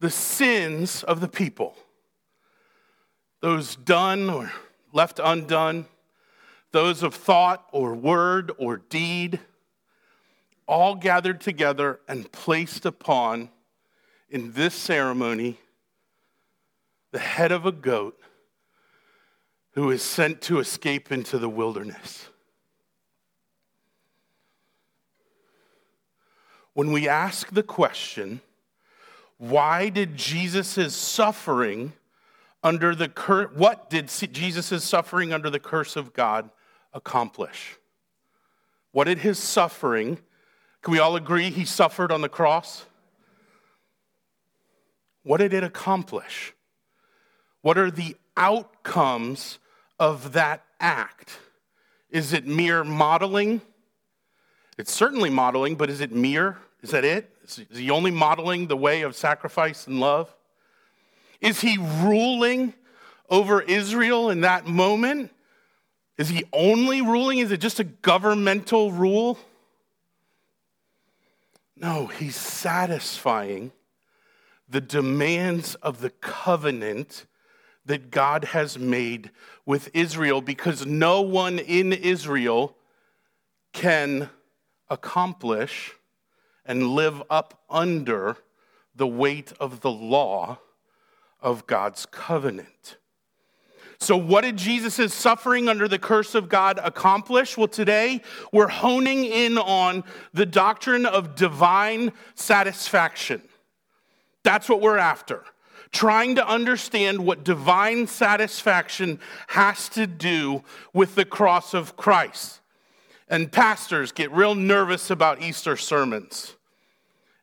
the 0.00 0.10
sins 0.10 1.02
of 1.02 1.20
the 1.20 1.28
people. 1.28 1.76
Those 3.40 3.76
done 3.76 4.30
or 4.30 4.52
left 4.92 5.20
undone, 5.22 5.86
those 6.70 7.02
of 7.02 7.14
thought 7.14 7.68
or 7.70 7.94
word 7.94 8.50
or 8.56 8.78
deed, 8.78 9.40
all 10.66 10.94
gathered 10.94 11.40
together 11.40 12.00
and 12.08 12.32
placed 12.32 12.86
upon 12.86 13.50
in 14.30 14.52
this 14.52 14.74
ceremony 14.74 15.58
the 17.12 17.18
head 17.18 17.52
of 17.52 17.64
a 17.64 17.72
goat 17.72 18.18
who 19.72 19.90
is 19.90 20.02
sent 20.02 20.42
to 20.42 20.58
escape 20.58 21.12
into 21.12 21.38
the 21.38 21.48
wilderness. 21.48 22.28
When 26.74 26.90
we 26.90 27.08
ask 27.08 27.50
the 27.50 27.62
question, 27.62 28.40
why 29.36 29.88
did 29.90 30.16
Jesus' 30.16 30.96
suffering 30.96 31.92
under 32.62 32.94
the 32.94 33.08
curse, 33.08 33.50
what 33.54 33.90
did 33.90 34.08
Jesus' 34.08 34.84
suffering 34.84 35.32
under 35.32 35.50
the 35.50 35.60
curse 35.60 35.96
of 35.96 36.12
God 36.12 36.50
accomplish? 36.94 37.76
What 38.92 39.04
did 39.04 39.18
his 39.18 39.38
suffering, 39.38 40.18
can 40.80 40.92
we 40.92 40.98
all 40.98 41.16
agree 41.16 41.50
he 41.50 41.64
suffered 41.64 42.12
on 42.12 42.20
the 42.20 42.28
cross? 42.28 42.86
What 45.24 45.38
did 45.38 45.52
it 45.52 45.64
accomplish? 45.64 46.54
What 47.62 47.78
are 47.78 47.90
the 47.90 48.16
outcomes 48.36 49.58
of 49.98 50.32
that 50.32 50.64
act? 50.80 51.38
Is 52.10 52.32
it 52.32 52.46
mere 52.46 52.84
modeling? 52.84 53.62
It's 54.76 54.92
certainly 54.92 55.30
modeling, 55.30 55.76
but 55.76 55.88
is 55.88 56.00
it 56.00 56.12
mere? 56.12 56.58
Is 56.82 56.90
that 56.90 57.04
it? 57.04 57.30
Is 57.44 57.78
he 57.78 57.90
only 57.90 58.10
modeling 58.10 58.66
the 58.66 58.76
way 58.76 59.02
of 59.02 59.16
sacrifice 59.16 59.86
and 59.86 60.00
love? 60.00 60.34
Is 61.40 61.60
he 61.60 61.78
ruling 61.78 62.74
over 63.30 63.62
Israel 63.62 64.30
in 64.30 64.42
that 64.42 64.66
moment? 64.66 65.30
Is 66.18 66.28
he 66.28 66.44
only 66.52 67.00
ruling? 67.00 67.38
Is 67.38 67.50
it 67.50 67.60
just 67.60 67.80
a 67.80 67.84
governmental 67.84 68.92
rule? 68.92 69.38
No, 71.76 72.06
he's 72.06 72.36
satisfying 72.36 73.72
the 74.68 74.80
demands 74.80 75.74
of 75.76 76.00
the 76.00 76.10
covenant 76.10 77.26
that 77.84 78.10
God 78.10 78.44
has 78.44 78.78
made 78.78 79.30
with 79.66 79.90
Israel 79.94 80.40
because 80.40 80.86
no 80.86 81.20
one 81.20 81.58
in 81.58 81.92
Israel 81.92 82.76
can 83.72 84.30
accomplish 84.88 85.92
and 86.64 86.88
live 86.88 87.22
up 87.28 87.62
under 87.68 88.36
the 88.94 89.06
weight 89.06 89.52
of 89.58 89.80
the 89.80 89.90
law 89.90 90.58
of 91.40 91.66
God's 91.66 92.06
covenant. 92.06 92.98
So, 93.98 94.16
what 94.16 94.42
did 94.42 94.56
Jesus' 94.56 95.14
suffering 95.14 95.68
under 95.68 95.86
the 95.86 95.98
curse 95.98 96.34
of 96.34 96.48
God 96.48 96.80
accomplish? 96.82 97.56
Well, 97.56 97.68
today 97.68 98.20
we're 98.52 98.68
honing 98.68 99.24
in 99.24 99.58
on 99.58 100.02
the 100.34 100.46
doctrine 100.46 101.06
of 101.06 101.36
divine 101.36 102.12
satisfaction. 102.34 103.42
That's 104.42 104.68
what 104.68 104.80
we're 104.80 104.98
after 104.98 105.44
trying 105.92 106.34
to 106.36 106.48
understand 106.48 107.24
what 107.24 107.44
divine 107.44 108.06
satisfaction 108.06 109.20
has 109.48 109.88
to 109.90 110.06
do 110.06 110.64
with 110.92 111.14
the 111.14 111.24
cross 111.24 111.74
of 111.74 111.96
Christ. 111.96 112.60
And 113.28 113.52
pastors 113.52 114.10
get 114.10 114.32
real 114.32 114.54
nervous 114.54 115.10
about 115.10 115.42
Easter 115.42 115.76
sermons. 115.76 116.56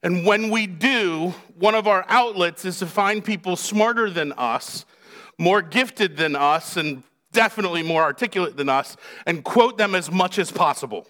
And 0.01 0.25
when 0.25 0.49
we 0.49 0.65
do, 0.65 1.33
one 1.57 1.75
of 1.75 1.87
our 1.87 2.05
outlets 2.09 2.65
is 2.65 2.79
to 2.79 2.85
find 2.85 3.23
people 3.23 3.55
smarter 3.55 4.09
than 4.09 4.31
us, 4.33 4.85
more 5.37 5.61
gifted 5.61 6.17
than 6.17 6.35
us, 6.35 6.77
and 6.77 7.03
definitely 7.31 7.83
more 7.83 8.01
articulate 8.01 8.57
than 8.57 8.69
us, 8.69 8.97
and 9.25 9.43
quote 9.43 9.77
them 9.77 9.93
as 9.95 10.11
much 10.11 10.39
as 10.39 10.51
possible. 10.51 11.07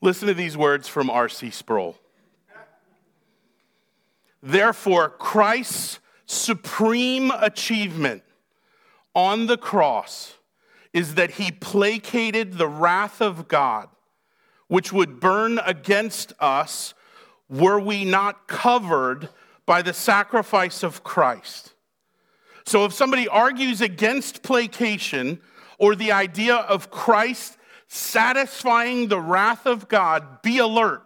Listen 0.00 0.28
to 0.28 0.34
these 0.34 0.56
words 0.56 0.88
from 0.88 1.10
R.C. 1.10 1.50
Sproul. 1.50 1.96
Therefore, 4.42 5.10
Christ's 5.10 5.98
supreme 6.26 7.30
achievement 7.30 8.22
on 9.14 9.46
the 9.46 9.56
cross 9.56 10.34
is 10.92 11.14
that 11.14 11.32
he 11.32 11.50
placated 11.50 12.54
the 12.54 12.68
wrath 12.68 13.20
of 13.20 13.48
God, 13.48 13.88
which 14.68 14.92
would 14.92 15.20
burn 15.20 15.58
against 15.64 16.32
us 16.38 16.94
were 17.48 17.80
we 17.80 18.04
not 18.04 18.46
covered 18.46 19.28
by 19.66 19.82
the 19.82 19.92
sacrifice 19.92 20.82
of 20.82 21.02
Christ. 21.02 21.74
So, 22.64 22.84
if 22.84 22.92
somebody 22.92 23.26
argues 23.26 23.80
against 23.80 24.42
placation 24.42 25.40
or 25.78 25.94
the 25.94 26.12
idea 26.12 26.56
of 26.56 26.90
Christ 26.90 27.56
satisfying 27.86 29.08
the 29.08 29.20
wrath 29.20 29.66
of 29.66 29.88
God, 29.88 30.42
be 30.42 30.58
alert 30.58 31.02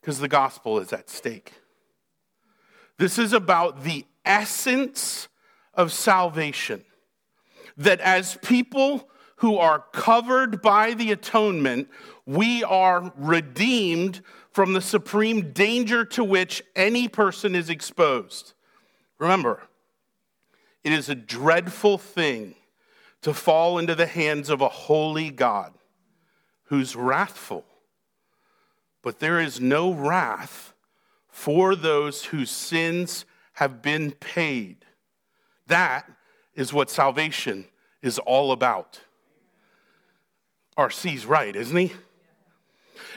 Because 0.00 0.18
the 0.18 0.28
gospel 0.28 0.80
is 0.80 0.92
at 0.92 1.08
stake. 1.08 1.59
This 3.00 3.18
is 3.18 3.32
about 3.32 3.82
the 3.82 4.04
essence 4.26 5.28
of 5.72 5.90
salvation. 5.90 6.84
That 7.78 7.98
as 8.00 8.36
people 8.42 9.08
who 9.36 9.56
are 9.56 9.86
covered 9.94 10.60
by 10.60 10.92
the 10.92 11.10
atonement, 11.10 11.88
we 12.26 12.62
are 12.62 13.10
redeemed 13.16 14.20
from 14.52 14.74
the 14.74 14.82
supreme 14.82 15.52
danger 15.52 16.04
to 16.04 16.22
which 16.22 16.62
any 16.76 17.08
person 17.08 17.54
is 17.54 17.70
exposed. 17.70 18.52
Remember, 19.18 19.62
it 20.84 20.92
is 20.92 21.08
a 21.08 21.14
dreadful 21.14 21.96
thing 21.96 22.54
to 23.22 23.32
fall 23.32 23.78
into 23.78 23.94
the 23.94 24.04
hands 24.04 24.50
of 24.50 24.60
a 24.60 24.68
holy 24.68 25.30
God 25.30 25.72
who's 26.64 26.94
wrathful. 26.94 27.64
But 29.00 29.20
there 29.20 29.40
is 29.40 29.58
no 29.58 29.90
wrath 29.90 30.69
for 31.40 31.74
those 31.74 32.26
whose 32.26 32.50
sins 32.50 33.24
have 33.54 33.80
been 33.80 34.10
paid. 34.10 34.84
That 35.68 36.06
is 36.54 36.70
what 36.70 36.90
salvation 36.90 37.64
is 38.02 38.18
all 38.18 38.52
about. 38.52 39.00
RC's 40.76 41.24
right, 41.24 41.56
isn't 41.56 41.74
he? 41.74 41.92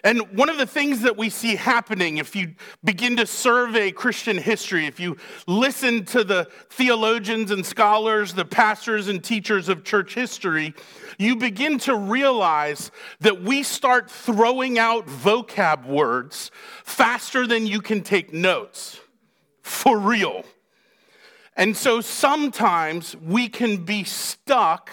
And 0.04 0.22
one 0.38 0.50
of 0.50 0.58
the 0.58 0.66
things 0.66 1.02
that 1.02 1.18
we 1.18 1.30
see 1.30 1.56
happening, 1.56 2.18
if 2.18 2.36
you 2.36 2.56
begin 2.84 3.18
to 3.18 3.26
survey 3.26 3.92
Christian 3.92 4.38
history, 4.38 4.86
if 4.86 5.00
you 5.00 5.18
listen 5.48 6.06
to 6.06 6.24
the 6.24 6.50
theologians 6.70 7.52
and 7.52 7.66
scholars, 7.66 8.34
the 8.34 8.46
pastors 8.46 9.08
and 9.08 9.24
teachers 9.24 9.70
of 9.70 9.84
church 9.84 10.14
history, 10.14 10.74
you 11.18 11.36
begin 11.36 11.78
to 11.80 11.96
realize 11.96 12.92
that 13.20 13.42
we 13.42 13.64
start 13.64 14.10
throwing 14.10 14.78
out 14.78 15.06
vocab 15.08 15.86
words 15.86 16.52
faster 16.84 17.48
than 17.48 17.68
you 17.68 17.82
can 17.82 18.02
take 18.02 18.34
notes. 18.34 19.00
For 19.62 19.98
real. 19.98 20.44
And 21.56 21.78
so 21.78 22.02
sometimes 22.02 23.16
we 23.16 23.48
can 23.48 23.86
be 23.86 24.04
stuck 24.04 24.90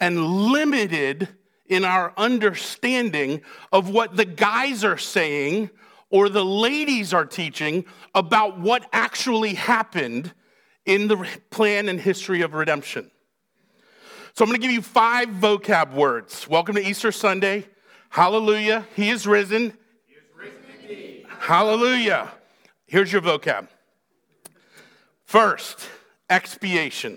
and 0.00 0.24
limited 0.26 1.28
in 1.72 1.86
our 1.86 2.12
understanding 2.18 3.40
of 3.72 3.88
what 3.88 4.14
the 4.14 4.26
guys 4.26 4.84
are 4.84 4.98
saying 4.98 5.70
or 6.10 6.28
the 6.28 6.44
ladies 6.44 7.14
are 7.14 7.24
teaching 7.24 7.86
about 8.14 8.60
what 8.60 8.86
actually 8.92 9.54
happened 9.54 10.34
in 10.84 11.08
the 11.08 11.26
plan 11.48 11.88
and 11.88 11.98
history 11.98 12.42
of 12.42 12.52
redemption. 12.52 13.10
So 14.34 14.44
I'm 14.44 14.50
going 14.50 14.60
to 14.60 14.66
give 14.66 14.70
you 14.70 14.82
five 14.82 15.28
vocab 15.30 15.94
words. 15.94 16.46
Welcome 16.46 16.74
to 16.74 16.86
Easter 16.86 17.10
Sunday. 17.10 17.66
Hallelujah. 18.10 18.86
He 18.94 19.08
is 19.08 19.26
risen. 19.26 19.72
He 20.06 20.14
is 20.14 20.24
risen 20.38 20.54
indeed. 20.82 21.26
Hallelujah. 21.38 22.30
Here's 22.84 23.10
your 23.10 23.22
vocab. 23.22 23.68
First, 25.24 25.88
expiation. 26.28 27.16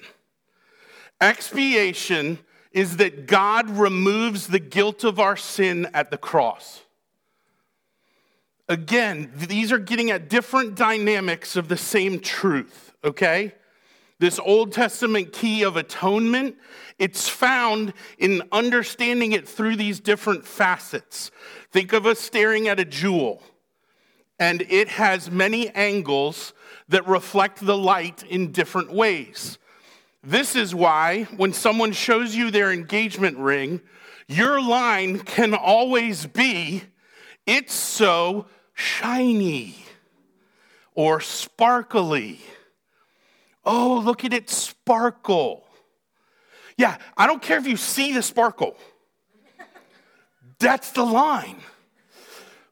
Expiation 1.19 2.39
is 2.75 2.97
that 2.97 3.25
God 3.25 3.69
removes 3.69 4.47
the 4.47 4.59
guilt 4.59 5.05
of 5.05 5.17
our 5.17 5.37
sin 5.37 5.87
at 5.93 6.11
the 6.11 6.17
cross. 6.17 6.81
Again, 8.67 9.31
these 9.33 9.71
are 9.71 9.79
getting 9.79 10.11
at 10.11 10.29
different 10.29 10.75
dynamics 10.75 11.55
of 11.55 11.69
the 11.69 11.77
same 11.77 12.19
truth, 12.19 12.93
okay? 13.01 13.53
This 14.19 14.39
Old 14.39 14.73
Testament 14.73 15.31
key 15.31 15.63
of 15.63 15.77
atonement, 15.77 16.57
it's 16.99 17.29
found 17.29 17.93
in 18.17 18.41
understanding 18.51 19.31
it 19.31 19.47
through 19.47 19.77
these 19.77 20.01
different 20.01 20.45
facets. 20.45 21.31
Think 21.71 21.93
of 21.93 22.05
us 22.05 22.19
staring 22.19 22.67
at 22.67 22.77
a 22.77 22.85
jewel, 22.85 23.41
and 24.37 24.61
it 24.63 24.89
has 24.89 25.31
many 25.31 25.69
angles 25.69 26.53
that 26.89 27.07
reflect 27.07 27.65
the 27.65 27.77
light 27.77 28.23
in 28.23 28.51
different 28.51 28.91
ways. 28.91 29.59
This 30.25 30.55
is 30.55 30.73
why 30.73 31.23
when 31.37 31.53
someone 31.53 31.91
shows 31.91 32.35
you 32.35 32.49
their 32.49 32.71
engagement 32.71 33.37
ring, 33.37 33.81
your 34.27 34.59
line 34.59 35.19
can 35.19 35.53
always 35.53 36.25
be, 36.25 36.81
it's 37.45 37.73
so 37.75 38.47
shiny 38.73 39.75
or 40.95 41.21
sparkly. 41.21 42.39
Oh, 43.63 44.01
look 44.03 44.25
at 44.25 44.33
it 44.33 44.49
sparkle. 44.49 45.67
Yeah, 46.75 46.97
I 47.15 47.27
don't 47.27 47.41
care 47.41 47.59
if 47.59 47.67
you 47.67 47.77
see 47.77 48.11
the 48.11 48.23
sparkle. 48.23 48.75
That's 50.57 50.91
the 50.91 51.05
line. 51.05 51.57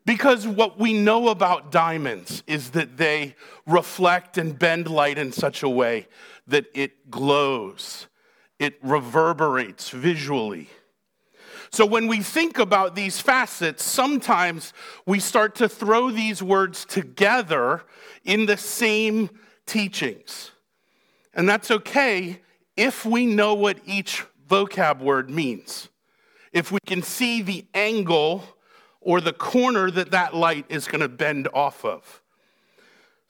Because 0.06 0.46
what 0.46 0.80
we 0.80 0.92
know 0.94 1.30
about 1.30 1.72
diamonds 1.72 2.44
is 2.48 2.72
that 2.72 2.98
they 2.98 3.36
reflect 3.66 4.38
and 4.38 4.58
bend 4.58 4.90
light 4.90 5.18
in 5.18 5.32
such 5.32 5.64
a 5.64 5.70
way 5.70 6.08
that 6.48 6.66
it 6.74 7.10
glows, 7.10 8.08
it 8.60 8.78
reverberates 8.82 9.90
visually. 9.90 10.70
So 11.72 11.86
when 11.86 12.08
we 12.08 12.22
think 12.22 12.60
about 12.60 12.94
these 12.94 13.20
facets, 13.20 13.84
sometimes 13.84 14.74
we 15.08 15.20
start 15.20 15.56
to 15.56 15.68
throw 15.68 16.12
these 16.12 16.44
words 16.44 16.86
together 16.86 17.82
in 18.24 18.46
the 18.46 18.58
same 18.58 19.30
teachings. 19.66 20.52
And 21.34 21.50
that's 21.50 21.72
okay 21.72 22.42
if 22.78 23.06
we 23.06 23.26
know 23.26 23.56
what 23.56 23.80
each 23.86 24.24
vocab 24.48 25.00
word 25.00 25.30
means. 25.30 25.90
If 26.52 26.72
we 26.72 26.80
can 26.86 27.02
see 27.02 27.42
the 27.42 27.66
angle 27.74 28.44
or 29.02 29.20
the 29.20 29.34
corner 29.34 29.90
that 29.92 30.12
that 30.12 30.36
light 30.36 30.66
is 30.70 30.88
going 30.88 31.02
to 31.02 31.10
bend 31.10 31.48
off 31.54 31.84
of. 31.84 32.23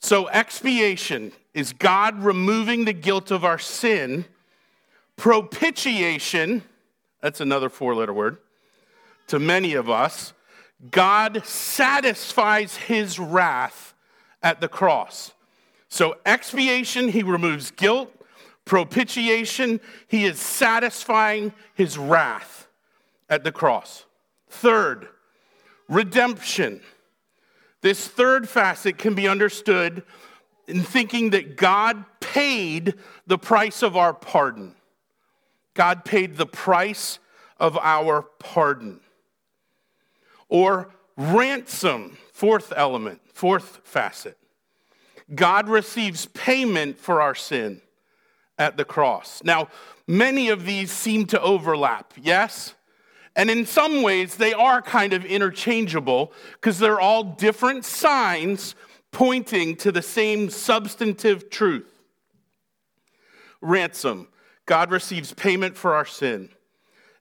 So, 0.03 0.27
expiation 0.27 1.31
is 1.53 1.71
God 1.71 2.21
removing 2.21 2.83
the 2.83 2.91
guilt 2.91 3.31
of 3.31 3.45
our 3.45 3.57
sin. 3.57 4.25
Propitiation, 5.15 6.61
that's 7.21 7.39
another 7.39 7.69
four 7.69 7.95
letter 7.95 8.11
word, 8.11 8.39
to 9.27 9.39
many 9.39 9.75
of 9.75 9.89
us, 9.89 10.33
God 10.91 11.45
satisfies 11.45 12.75
his 12.75 13.17
wrath 13.17 13.93
at 14.41 14.59
the 14.59 14.67
cross. 14.67 15.31
So, 15.87 16.17
expiation, 16.25 17.07
he 17.07 17.23
removes 17.23 17.71
guilt. 17.71 18.13
Propitiation, 18.65 19.79
he 20.09 20.25
is 20.25 20.37
satisfying 20.37 21.53
his 21.75 21.97
wrath 21.97 22.67
at 23.29 23.45
the 23.45 23.53
cross. 23.53 24.03
Third, 24.49 25.07
redemption. 25.87 26.81
This 27.83 28.07
third 28.07 28.47
facet 28.47 28.97
can 28.97 29.13
be 29.13 29.27
understood 29.27 30.03
in 30.67 30.81
thinking 30.83 31.31
that 31.31 31.57
God 31.57 32.05
paid 32.21 32.95
the 33.27 33.37
price 33.37 33.83
of 33.83 33.97
our 33.97 34.13
pardon. 34.13 34.73
God 35.73 36.05
paid 36.05 36.37
the 36.37 36.45
price 36.45 37.19
of 37.59 37.77
our 37.77 38.21
pardon. 38.21 39.01
Or 40.47 40.91
ransom, 41.17 42.17
fourth 42.31 42.71
element, 42.73 43.19
fourth 43.33 43.81
facet. 43.83 44.37
God 45.35 45.67
receives 45.67 46.27
payment 46.27 46.97
for 46.97 47.21
our 47.21 47.35
sin 47.35 47.81
at 48.57 48.77
the 48.77 48.85
cross. 48.85 49.43
Now, 49.43 49.67
many 50.07 50.47
of 50.47 50.65
these 50.65 50.89
seem 50.89 51.25
to 51.27 51.41
overlap, 51.41 52.13
yes? 52.15 52.75
And 53.35 53.49
in 53.49 53.65
some 53.65 54.03
ways, 54.03 54.35
they 54.35 54.53
are 54.53 54.81
kind 54.81 55.13
of 55.13 55.25
interchangeable 55.25 56.33
because 56.53 56.77
they're 56.77 56.99
all 56.99 57.23
different 57.23 57.83
signs 57.83 58.75
pointing 59.11 59.75
to 59.77 59.91
the 59.91 60.01
same 60.01 60.49
substantive 60.49 61.49
truth. 61.49 61.89
Ransom 63.61 64.27
God 64.65 64.91
receives 64.91 65.33
payment 65.33 65.75
for 65.75 65.93
our 65.93 66.05
sin. 66.05 66.49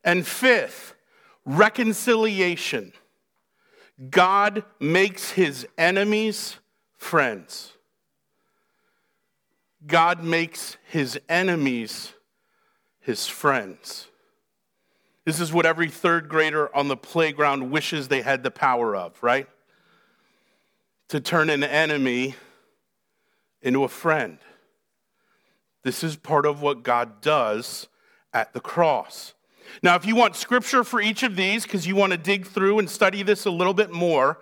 And 0.05 0.27
fifth, 0.27 0.95
reconciliation. 1.45 2.93
God 4.11 4.65
makes 4.81 5.31
his 5.33 5.67
enemies 5.77 6.57
friends. 6.97 7.73
God 9.87 10.23
makes 10.23 10.77
his 10.89 11.21
enemies 11.29 12.13
his 13.01 13.27
friends. 13.27 14.09
This 15.25 15.41
is 15.41 15.53
what 15.53 15.67
every 15.67 15.89
third 15.89 16.29
grader 16.29 16.75
on 16.75 16.89
the 16.89 16.97
playground 16.97 17.71
wishes 17.71 18.09
they 18.09 18.23
had 18.23 18.43
the 18.43 18.51
power 18.51 18.97
of, 18.97 19.21
right? 19.23 19.49
To 21.09 21.21
turn 21.21 21.49
an 21.49 21.63
enemy 21.63 22.35
into 23.61 23.85
a 23.85 23.89
friend. 23.89 24.39
This 25.85 26.03
is 26.03 26.17
part 26.17 26.47
of 26.47 26.63
what 26.63 26.83
God 26.83 27.21
does 27.21 27.89
at 28.33 28.53
the 28.53 28.61
cross. 28.61 29.35
Now, 29.83 29.95
if 29.95 30.05
you 30.05 30.17
want 30.17 30.37
scripture 30.37 30.85
for 30.85 31.01
each 31.01 31.23
of 31.23 31.37
these, 31.37 31.63
because 31.63 31.87
you 31.87 31.97
want 31.97 32.13
to 32.13 32.19
dig 32.19 32.47
through 32.47 32.79
and 32.79 32.91
study 32.91 33.23
this 33.23 33.47
a 33.47 33.51
little 33.51 33.75
bit 33.75 33.91
more, 33.91 34.41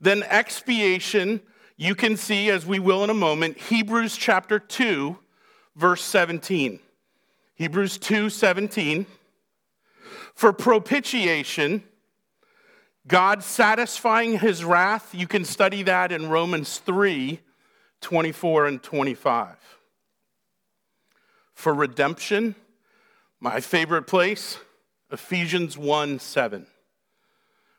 then 0.00 0.22
expiation, 0.24 1.40
you 1.76 1.94
can 1.94 2.16
see, 2.16 2.50
as 2.50 2.66
we 2.66 2.78
will 2.78 3.04
in 3.04 3.10
a 3.10 3.14
moment, 3.14 3.58
Hebrews 3.58 4.16
chapter 4.16 4.58
2, 4.58 5.16
verse 5.76 6.02
17. 6.02 6.80
Hebrews 7.56 7.98
2 7.98 8.30
17. 8.30 9.06
For 10.34 10.52
propitiation, 10.52 11.84
God 13.06 13.42
satisfying 13.42 14.38
his 14.38 14.64
wrath, 14.64 15.14
you 15.14 15.26
can 15.26 15.44
study 15.44 15.82
that 15.84 16.12
in 16.12 16.28
Romans 16.28 16.78
3 16.78 17.40
24 18.00 18.66
and 18.66 18.82
25. 18.82 19.56
For 21.54 21.72
redemption, 21.72 22.54
my 23.40 23.60
favorite 23.60 24.02
place, 24.02 24.58
Ephesians 25.10 25.78
1 25.78 26.18
7. 26.18 26.66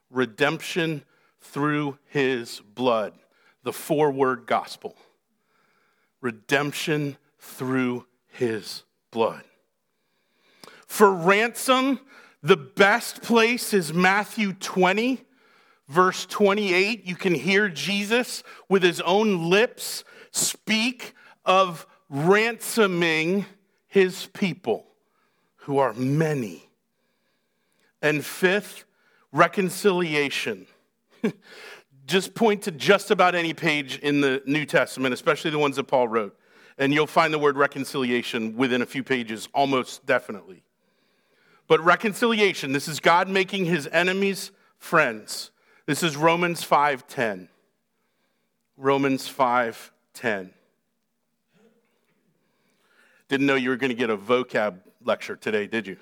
Redemption 0.09 1.03
through 1.41 1.97
his 2.07 2.61
blood, 2.73 3.13
the 3.63 3.73
four 3.73 4.11
word 4.11 4.45
gospel. 4.45 4.95
Redemption 6.21 7.17
through 7.39 8.05
his 8.27 8.83
blood. 9.11 9.43
For 10.87 11.11
ransom, 11.11 11.99
the 12.45 12.57
best 12.57 13.23
place 13.23 13.73
is 13.73 13.91
Matthew 13.91 14.53
20, 14.53 15.19
verse 15.87 16.27
28. 16.27 17.03
You 17.03 17.15
can 17.15 17.33
hear 17.33 17.69
Jesus 17.69 18.43
with 18.69 18.83
his 18.83 19.01
own 19.01 19.49
lips 19.49 20.03
speak 20.29 21.15
of 21.43 21.87
ransoming 22.07 23.47
his 23.87 24.27
people, 24.27 24.85
who 25.55 25.79
are 25.79 25.93
many. 25.93 26.69
And 28.03 28.23
fifth, 28.23 28.85
reconciliation. 29.31 30.67
just 32.05 32.35
point 32.35 32.61
to 32.63 32.71
just 32.71 33.09
about 33.09 33.33
any 33.33 33.55
page 33.55 33.97
in 33.97 34.21
the 34.21 34.43
New 34.45 34.67
Testament, 34.67 35.15
especially 35.15 35.49
the 35.49 35.57
ones 35.57 35.77
that 35.77 35.85
Paul 35.85 36.09
wrote, 36.09 36.37
and 36.77 36.93
you'll 36.93 37.07
find 37.07 37.33
the 37.33 37.39
word 37.39 37.57
reconciliation 37.57 38.55
within 38.55 38.83
a 38.83 38.85
few 38.85 39.03
pages, 39.03 39.49
almost 39.51 40.05
definitely. 40.05 40.64
But 41.67 41.83
reconciliation, 41.83 42.71
this 42.73 42.87
is 42.87 42.99
God 42.99 43.27
making 43.27 43.65
his 43.65 43.87
enemies 43.87 44.51
friends. 44.77 45.51
This 45.85 46.03
is 46.03 46.15
Romans 46.15 46.63
5:10. 46.63 47.49
Romans 48.77 49.27
5:10. 49.27 50.53
Didn't 53.27 53.47
know 53.47 53.55
you 53.55 53.69
were 53.69 53.77
going 53.77 53.89
to 53.89 53.95
get 53.95 54.09
a 54.09 54.17
vocab 54.17 54.81
lecture 55.03 55.35
today, 55.35 55.65
did 55.65 55.87
you? 55.87 55.97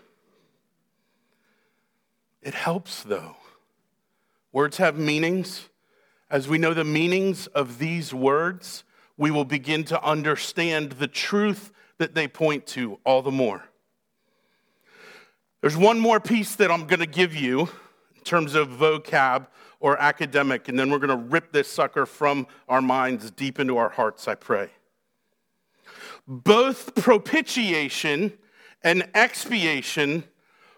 It 2.41 2.53
helps 2.53 3.03
though. 3.03 3.37
Words 4.51 4.77
have 4.77 4.97
meanings. 4.97 5.69
As 6.29 6.47
we 6.47 6.57
know 6.57 6.73
the 6.73 6.83
meanings 6.83 7.47
of 7.47 7.79
these 7.79 8.13
words, 8.13 8.83
we 9.17 9.31
will 9.31 9.45
begin 9.45 9.83
to 9.85 10.03
understand 10.03 10.93
the 10.93 11.07
truth 11.07 11.71
that 11.99 12.15
they 12.15 12.27
point 12.27 12.65
to 12.67 12.99
all 13.05 13.21
the 13.21 13.31
more. 13.31 13.69
There's 15.63 15.77
one 15.77 15.97
more 15.97 16.19
piece 16.19 16.57
that 16.57 16.69
I'm 16.69 16.87
going 16.87 16.99
to 16.99 17.05
give 17.05 17.33
you 17.33 17.69
in 18.17 18.21
terms 18.25 18.53
of 18.53 18.67
vocab 18.67 19.47
or 19.79 19.97
academic, 19.97 20.67
and 20.67 20.77
then 20.77 20.91
we're 20.91 20.99
going 20.99 21.17
to 21.17 21.25
rip 21.29 21.53
this 21.53 21.71
sucker 21.71 22.05
from 22.05 22.47
our 22.67 22.81
minds 22.81 23.31
deep 23.31 23.61
into 23.61 23.77
our 23.77 23.87
hearts, 23.87 24.27
I 24.27 24.35
pray. 24.35 24.71
Both 26.27 26.95
propitiation 26.95 28.33
and 28.83 29.07
expiation 29.13 30.25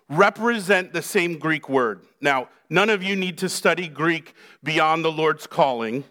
represent 0.07 0.93
the 0.93 1.01
same 1.01 1.39
Greek 1.39 1.67
word. 1.67 2.01
Now, 2.21 2.49
none 2.69 2.91
of 2.91 3.01
you 3.01 3.15
need 3.15 3.39
to 3.39 3.49
study 3.49 3.87
Greek 3.87 4.35
beyond 4.63 5.03
the 5.03 5.11
Lord's 5.11 5.47
calling, 5.47 6.03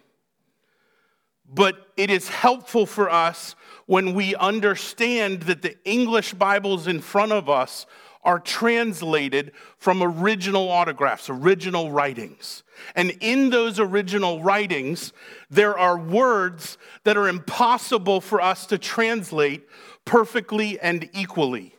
but 1.49 1.93
it 1.95 2.09
is 2.09 2.27
helpful 2.27 2.85
for 2.85 3.09
us 3.09 3.55
when 3.85 4.13
we 4.13 4.35
understand 4.35 5.43
that 5.43 5.61
the 5.61 5.77
English 5.85 6.33
Bibles 6.33 6.87
in 6.87 6.99
front 6.99 7.31
of 7.31 7.49
us 7.49 7.85
are 8.25 8.39
translated 8.39 9.53
from 9.77 10.01
original 10.01 10.67
autographs, 10.69 11.29
original 11.29 11.91
writings. 11.91 12.63
And 12.95 13.11
in 13.21 13.51
those 13.51 13.79
original 13.79 14.41
writings, 14.41 15.13
there 15.49 15.77
are 15.77 15.97
words 15.97 16.77
that 17.03 17.15
are 17.15 17.29
impossible 17.29 18.19
for 18.19 18.41
us 18.41 18.65
to 18.65 18.77
translate 18.77 19.69
perfectly 20.03 20.79
and 20.79 21.09
equally. 21.13 21.75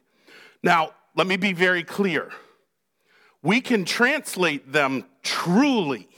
Now, 0.63 0.93
let 1.15 1.27
me 1.27 1.37
be 1.37 1.53
very 1.53 1.83
clear. 1.83 2.31
We 3.43 3.61
can 3.61 3.85
translate 3.85 4.73
them 4.73 5.05
truly, 5.23 6.09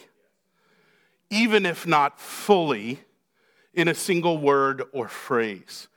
even 1.30 1.66
if 1.66 1.86
not 1.86 2.20
fully, 2.20 3.00
in 3.74 3.88
a 3.88 3.94
single 3.94 4.38
word 4.38 4.82
or 4.92 5.08
phrase. 5.08 5.88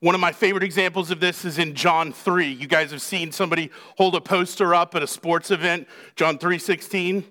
One 0.00 0.14
of 0.14 0.20
my 0.20 0.32
favorite 0.32 0.64
examples 0.64 1.10
of 1.10 1.20
this 1.20 1.44
is 1.44 1.58
in 1.58 1.74
John 1.74 2.14
3. 2.14 2.46
You 2.46 2.66
guys 2.66 2.90
have 2.90 3.02
seen 3.02 3.32
somebody 3.32 3.70
hold 3.98 4.14
a 4.14 4.20
poster 4.20 4.74
up 4.74 4.94
at 4.94 5.02
a 5.02 5.06
sports 5.06 5.50
event, 5.50 5.86
John 6.16 6.38
3:16. 6.38 7.30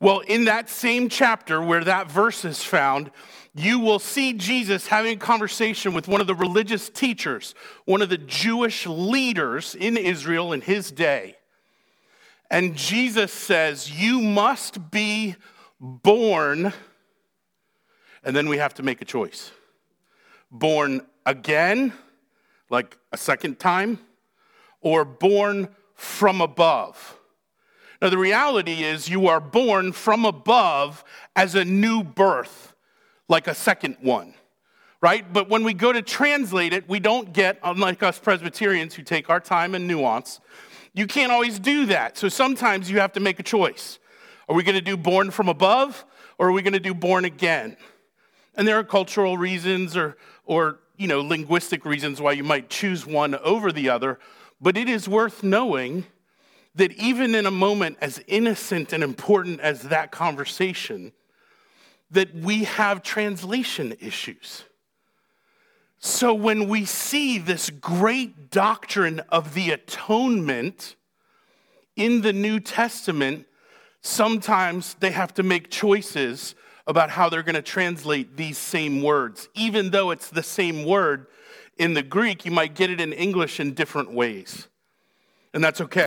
Well, 0.00 0.20
in 0.20 0.44
that 0.44 0.68
same 0.68 1.08
chapter 1.08 1.62
where 1.62 1.82
that 1.82 2.10
verse 2.10 2.44
is 2.44 2.62
found, 2.62 3.10
you 3.54 3.78
will 3.78 3.98
see 3.98 4.34
Jesus 4.34 4.88
having 4.88 5.16
a 5.16 5.18
conversation 5.18 5.94
with 5.94 6.06
one 6.06 6.20
of 6.20 6.26
the 6.26 6.34
religious 6.34 6.90
teachers, 6.90 7.54
one 7.86 8.02
of 8.02 8.10
the 8.10 8.18
Jewish 8.18 8.86
leaders 8.86 9.74
in 9.74 9.96
Israel 9.96 10.52
in 10.52 10.60
his 10.60 10.90
day. 10.90 11.36
And 12.50 12.76
Jesus 12.76 13.32
says, 13.32 13.90
You 13.90 14.20
must 14.20 14.90
be 14.90 15.36
born. 15.80 16.74
And 18.22 18.36
then 18.36 18.50
we 18.50 18.58
have 18.58 18.74
to 18.74 18.82
make 18.82 19.00
a 19.00 19.06
choice 19.06 19.52
born 20.50 21.00
again, 21.26 21.92
like 22.70 22.96
a 23.12 23.16
second 23.16 23.58
time, 23.58 23.98
or 24.80 25.04
born 25.04 25.68
from 25.94 26.40
above. 26.40 27.18
Now, 28.02 28.10
the 28.10 28.18
reality 28.18 28.82
is 28.82 29.08
you 29.08 29.28
are 29.28 29.40
born 29.40 29.92
from 29.92 30.24
above 30.24 31.04
as 31.34 31.54
a 31.54 31.64
new 31.64 32.02
birth, 32.02 32.74
like 33.28 33.46
a 33.46 33.54
second 33.54 33.96
one, 34.00 34.34
right? 35.00 35.32
But 35.32 35.48
when 35.48 35.64
we 35.64 35.72
go 35.72 35.92
to 35.92 36.02
translate 36.02 36.72
it, 36.72 36.88
we 36.88 37.00
don't 37.00 37.32
get, 37.32 37.58
unlike 37.62 38.02
us 38.02 38.18
Presbyterians 38.18 38.94
who 38.94 39.02
take 39.02 39.30
our 39.30 39.40
time 39.40 39.74
and 39.74 39.88
nuance, 39.88 40.40
you 40.92 41.06
can't 41.06 41.32
always 41.32 41.58
do 41.58 41.86
that. 41.86 42.18
So 42.18 42.28
sometimes 42.28 42.90
you 42.90 43.00
have 43.00 43.12
to 43.12 43.20
make 43.20 43.40
a 43.40 43.42
choice. 43.42 43.98
Are 44.48 44.54
we 44.54 44.62
going 44.62 44.76
to 44.76 44.82
do 44.82 44.96
born 44.96 45.30
from 45.30 45.48
above 45.48 46.04
or 46.38 46.48
are 46.48 46.52
we 46.52 46.62
going 46.62 46.74
to 46.74 46.80
do 46.80 46.94
born 46.94 47.24
again? 47.24 47.76
And 48.54 48.68
there 48.68 48.78
are 48.78 48.84
cultural 48.84 49.38
reasons 49.38 49.96
or, 49.96 50.16
or 50.44 50.80
you 51.04 51.08
know, 51.08 51.20
linguistic 51.20 51.84
reasons 51.84 52.18
why 52.18 52.32
you 52.32 52.42
might 52.42 52.70
choose 52.70 53.04
one 53.04 53.34
over 53.34 53.70
the 53.70 53.90
other, 53.90 54.18
but 54.58 54.74
it 54.74 54.88
is 54.88 55.06
worth 55.06 55.42
knowing 55.42 56.06
that 56.74 56.92
even 56.92 57.34
in 57.34 57.44
a 57.44 57.50
moment 57.50 57.98
as 58.00 58.24
innocent 58.26 58.90
and 58.90 59.04
important 59.04 59.60
as 59.60 59.82
that 59.82 60.10
conversation, 60.10 61.12
that 62.10 62.34
we 62.34 62.64
have 62.64 63.02
translation 63.02 63.94
issues. 64.00 64.64
So 65.98 66.32
when 66.32 66.70
we 66.70 66.86
see 66.86 67.36
this 67.36 67.68
great 67.68 68.50
doctrine 68.50 69.20
of 69.28 69.52
the 69.52 69.72
atonement 69.72 70.96
in 71.96 72.22
the 72.22 72.32
New 72.32 72.60
Testament, 72.60 73.46
sometimes 74.00 74.94
they 75.00 75.10
have 75.10 75.34
to 75.34 75.42
make 75.42 75.70
choices 75.70 76.54
about 76.86 77.10
how 77.10 77.28
they're 77.28 77.42
going 77.42 77.54
to 77.54 77.62
translate 77.62 78.36
these 78.36 78.58
same 78.58 79.02
words. 79.02 79.48
Even 79.54 79.90
though 79.90 80.10
it's 80.10 80.28
the 80.28 80.42
same 80.42 80.84
word 80.84 81.26
in 81.78 81.94
the 81.94 82.02
Greek, 82.02 82.44
you 82.44 82.50
might 82.50 82.74
get 82.74 82.90
it 82.90 83.00
in 83.00 83.12
English 83.12 83.58
in 83.58 83.74
different 83.74 84.12
ways. 84.12 84.68
And 85.52 85.62
that's 85.62 85.80
okay. 85.80 86.06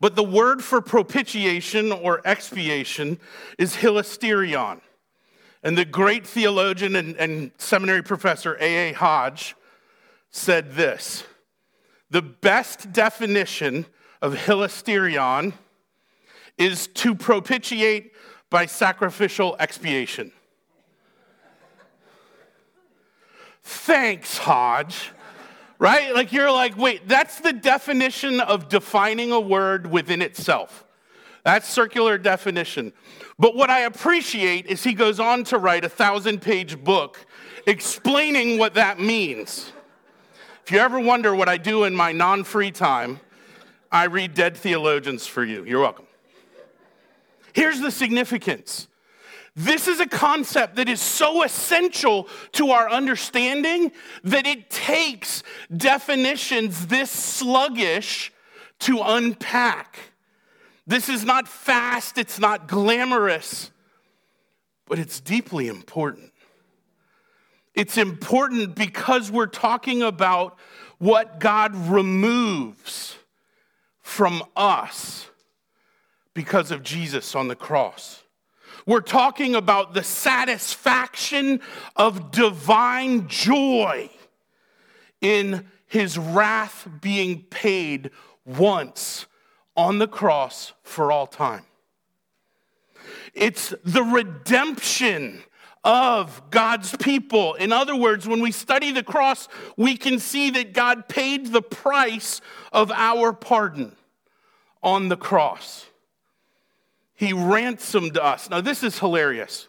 But 0.00 0.16
the 0.16 0.24
word 0.24 0.64
for 0.64 0.80
propitiation 0.80 1.92
or 1.92 2.20
expiation 2.24 3.20
is 3.58 3.76
hilasterion. 3.76 4.80
And 5.62 5.78
the 5.78 5.84
great 5.84 6.26
theologian 6.26 6.96
and, 6.96 7.16
and 7.16 7.52
seminary 7.58 8.02
professor 8.02 8.56
A.A. 8.60 8.92
Hodge 8.94 9.54
said 10.32 10.72
this 10.72 11.22
The 12.10 12.22
best 12.22 12.92
definition 12.92 13.86
of 14.20 14.34
hilasterion 14.34 15.52
is 16.58 16.88
to 16.88 17.14
propitiate 17.14 18.12
by 18.52 18.66
sacrificial 18.66 19.56
expiation. 19.58 20.30
Thanks, 23.64 24.38
Hodge. 24.38 25.10
Right? 25.78 26.14
Like 26.14 26.32
you're 26.32 26.52
like, 26.52 26.76
wait, 26.76 27.08
that's 27.08 27.40
the 27.40 27.52
definition 27.52 28.40
of 28.40 28.68
defining 28.68 29.32
a 29.32 29.40
word 29.40 29.90
within 29.90 30.22
itself. 30.22 30.84
That's 31.42 31.68
circular 31.68 32.18
definition. 32.18 32.92
But 33.38 33.56
what 33.56 33.70
I 33.70 33.80
appreciate 33.80 34.66
is 34.66 34.84
he 34.84 34.92
goes 34.92 35.18
on 35.18 35.42
to 35.44 35.58
write 35.58 35.84
a 35.84 35.88
thousand 35.88 36.40
page 36.42 36.78
book 36.84 37.26
explaining 37.66 38.58
what 38.58 38.74
that 38.74 39.00
means. 39.00 39.72
If 40.64 40.70
you 40.70 40.78
ever 40.78 41.00
wonder 41.00 41.34
what 41.34 41.48
I 41.48 41.56
do 41.56 41.82
in 41.84 41.96
my 41.96 42.12
non 42.12 42.44
free 42.44 42.70
time, 42.70 43.18
I 43.90 44.04
read 44.04 44.34
dead 44.34 44.56
theologians 44.56 45.26
for 45.26 45.42
you. 45.42 45.64
You're 45.64 45.80
welcome. 45.80 46.06
Here's 47.52 47.80
the 47.80 47.90
significance. 47.90 48.88
This 49.54 49.86
is 49.86 50.00
a 50.00 50.06
concept 50.06 50.76
that 50.76 50.88
is 50.88 51.00
so 51.00 51.42
essential 51.42 52.26
to 52.52 52.70
our 52.70 52.88
understanding 52.88 53.92
that 54.24 54.46
it 54.46 54.70
takes 54.70 55.42
definitions 55.74 56.86
this 56.86 57.10
sluggish 57.10 58.32
to 58.80 59.00
unpack. 59.02 59.98
This 60.86 61.08
is 61.08 61.24
not 61.24 61.46
fast, 61.46 62.16
it's 62.16 62.38
not 62.38 62.66
glamorous, 62.66 63.70
but 64.86 64.98
it's 64.98 65.20
deeply 65.20 65.68
important. 65.68 66.32
It's 67.74 67.98
important 67.98 68.74
because 68.74 69.30
we're 69.30 69.46
talking 69.46 70.02
about 70.02 70.58
what 70.98 71.40
God 71.40 71.74
removes 71.74 73.16
from 74.00 74.42
us 74.56 75.30
because 76.34 76.70
of 76.70 76.82
Jesus 76.82 77.34
on 77.34 77.48
the 77.48 77.56
cross. 77.56 78.22
We're 78.86 79.00
talking 79.00 79.54
about 79.54 79.94
the 79.94 80.02
satisfaction 80.02 81.60
of 81.94 82.30
divine 82.30 83.28
joy 83.28 84.10
in 85.20 85.66
his 85.86 86.18
wrath 86.18 86.88
being 87.00 87.42
paid 87.42 88.10
once 88.44 89.26
on 89.76 89.98
the 89.98 90.08
cross 90.08 90.72
for 90.82 91.12
all 91.12 91.26
time. 91.26 91.64
It's 93.34 93.74
the 93.84 94.02
redemption 94.02 95.42
of 95.84 96.42
God's 96.50 96.96
people. 96.96 97.54
In 97.54 97.72
other 97.72 97.96
words, 97.96 98.26
when 98.26 98.40
we 98.40 98.52
study 98.52 98.92
the 98.92 99.02
cross, 99.02 99.48
we 99.76 99.96
can 99.96 100.18
see 100.18 100.50
that 100.50 100.72
God 100.72 101.08
paid 101.08 101.46
the 101.46 101.62
price 101.62 102.40
of 102.72 102.90
our 102.90 103.32
pardon 103.32 103.96
on 104.82 105.08
the 105.08 105.16
cross. 105.16 105.86
He 107.22 107.32
ransomed 107.32 108.18
us. 108.18 108.50
Now, 108.50 108.60
this 108.60 108.82
is 108.82 108.98
hilarious. 108.98 109.68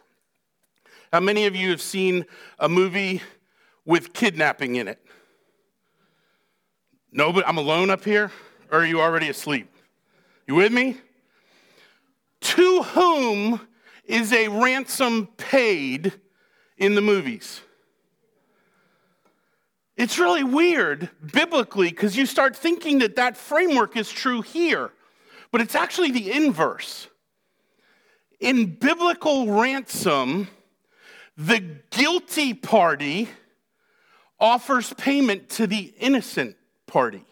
How 1.12 1.20
many 1.20 1.46
of 1.46 1.54
you 1.54 1.70
have 1.70 1.80
seen 1.80 2.26
a 2.58 2.68
movie 2.68 3.22
with 3.84 4.12
kidnapping 4.12 4.74
in 4.74 4.88
it? 4.88 4.98
Nobody, 7.12 7.46
I'm 7.46 7.56
alone 7.56 7.90
up 7.90 8.02
here, 8.02 8.32
or 8.72 8.80
are 8.80 8.84
you 8.84 9.00
already 9.00 9.28
asleep? 9.28 9.70
You 10.48 10.56
with 10.56 10.72
me? 10.72 10.96
To 12.40 12.82
whom 12.82 13.60
is 14.04 14.32
a 14.32 14.48
ransom 14.48 15.28
paid 15.36 16.12
in 16.76 16.96
the 16.96 17.02
movies? 17.02 17.60
It's 19.96 20.18
really 20.18 20.42
weird 20.42 21.08
biblically 21.32 21.90
because 21.90 22.16
you 22.16 22.26
start 22.26 22.56
thinking 22.56 22.98
that 22.98 23.14
that 23.14 23.36
framework 23.36 23.96
is 23.96 24.10
true 24.10 24.42
here, 24.42 24.90
but 25.52 25.60
it's 25.60 25.76
actually 25.76 26.10
the 26.10 26.32
inverse. 26.32 27.06
In 28.40 28.74
biblical 28.74 29.60
ransom, 29.60 30.48
the 31.36 31.60
guilty 31.90 32.54
party 32.54 33.28
offers 34.38 34.92
payment 34.94 35.48
to 35.48 35.66
the 35.66 35.94
innocent 35.98 36.56
party. 36.86 37.24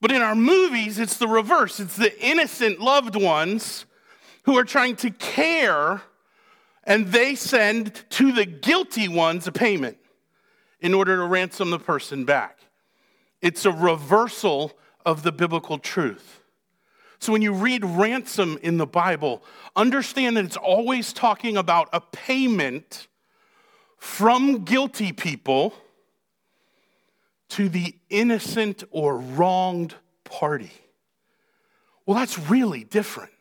But 0.00 0.12
in 0.12 0.22
our 0.22 0.34
movies, 0.34 0.98
it's 0.98 1.16
the 1.16 1.28
reverse. 1.28 1.80
It's 1.80 1.96
the 1.96 2.18
innocent 2.24 2.80
loved 2.80 3.16
ones 3.16 3.84
who 4.44 4.56
are 4.56 4.64
trying 4.64 4.96
to 4.96 5.10
care, 5.10 6.02
and 6.84 7.08
they 7.08 7.34
send 7.34 8.04
to 8.10 8.32
the 8.32 8.46
guilty 8.46 9.08
ones 9.08 9.46
a 9.46 9.52
payment 9.52 9.98
in 10.80 10.94
order 10.94 11.16
to 11.16 11.24
ransom 11.24 11.70
the 11.70 11.78
person 11.78 12.24
back. 12.24 12.58
It's 13.42 13.64
a 13.64 13.72
reversal 13.72 14.72
of 15.04 15.22
the 15.22 15.32
biblical 15.32 15.78
truth. 15.78 16.37
So 17.20 17.32
when 17.32 17.42
you 17.42 17.52
read 17.52 17.84
ransom 17.84 18.58
in 18.62 18.78
the 18.78 18.86
Bible, 18.86 19.42
understand 19.74 20.36
that 20.36 20.44
it's 20.44 20.56
always 20.56 21.12
talking 21.12 21.56
about 21.56 21.88
a 21.92 22.00
payment 22.00 23.08
from 23.98 24.64
guilty 24.64 25.12
people 25.12 25.74
to 27.50 27.68
the 27.68 27.94
innocent 28.08 28.84
or 28.90 29.18
wronged 29.18 29.94
party. 30.24 30.70
Well, 32.06 32.16
that's 32.16 32.38
really 32.38 32.84
different. 32.84 33.32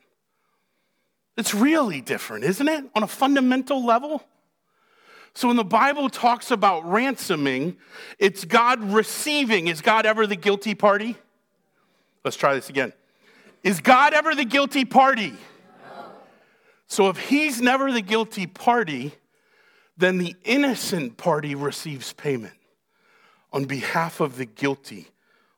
It's 1.37 1.53
really 1.53 2.01
different, 2.01 2.45
isn't 2.45 2.67
it? 2.67 2.83
On 2.95 3.03
a 3.03 3.07
fundamental 3.07 3.85
level. 3.85 4.23
So 5.35 5.47
when 5.49 5.57
the 5.57 5.63
Bible 5.63 6.09
talks 6.09 6.49
about 6.49 6.89
ransoming, 6.89 7.77
it's 8.17 8.43
God 8.43 8.83
receiving. 8.91 9.67
Is 9.67 9.81
God 9.81 10.07
ever 10.07 10.25
the 10.25 10.35
guilty 10.35 10.73
party? 10.73 11.15
Let's 12.25 12.35
try 12.35 12.55
this 12.55 12.69
again. 12.69 12.91
Is 13.63 13.79
God 13.81 14.13
ever 14.13 14.35
the 14.35 14.45
guilty 14.45 14.85
party? 14.85 15.33
So 16.87 17.09
if 17.09 17.17
he's 17.17 17.61
never 17.61 17.91
the 17.91 18.01
guilty 18.01 18.47
party, 18.47 19.13
then 19.97 20.17
the 20.19 20.35
innocent 20.43 21.17
party 21.17 21.53
receives 21.53 22.13
payment 22.13 22.53
on 23.51 23.65
behalf 23.65 24.19
of 24.19 24.37
the 24.37 24.45
guilty 24.45 25.07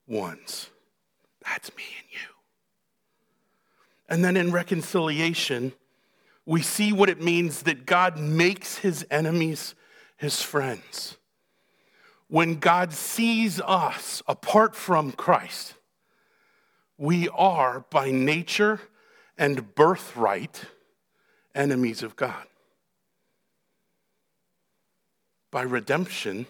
ones. 0.08 0.70
That's 1.46 1.76
me 1.76 1.84
and 2.00 2.08
you. 2.12 2.30
And 4.08 4.26
then 4.26 4.38
in 4.38 4.52
reconciliation, 4.52 5.74
we 6.46 6.64
see 6.64 6.92
what 6.92 7.10
it 7.10 7.22
means 7.22 7.64
that 7.64 7.86
God 7.86 8.18
makes 8.18 8.78
his 8.78 9.06
enemies 9.12 9.76
his 10.18 10.42
friends. 10.42 11.18
When 12.28 12.60
God 12.60 12.92
sees 12.92 13.62
us 13.62 14.22
apart 14.28 14.76
from 14.76 15.12
Christ, 15.12 15.76
we 17.00 17.30
are 17.30 17.86
by 17.90 18.12
nature 18.12 18.82
and 19.38 19.74
birthright 19.74 20.66
enemies 21.56 22.04
of 22.04 22.16
God. 22.18 22.46
By 25.50 25.62
redemption, 25.62 26.46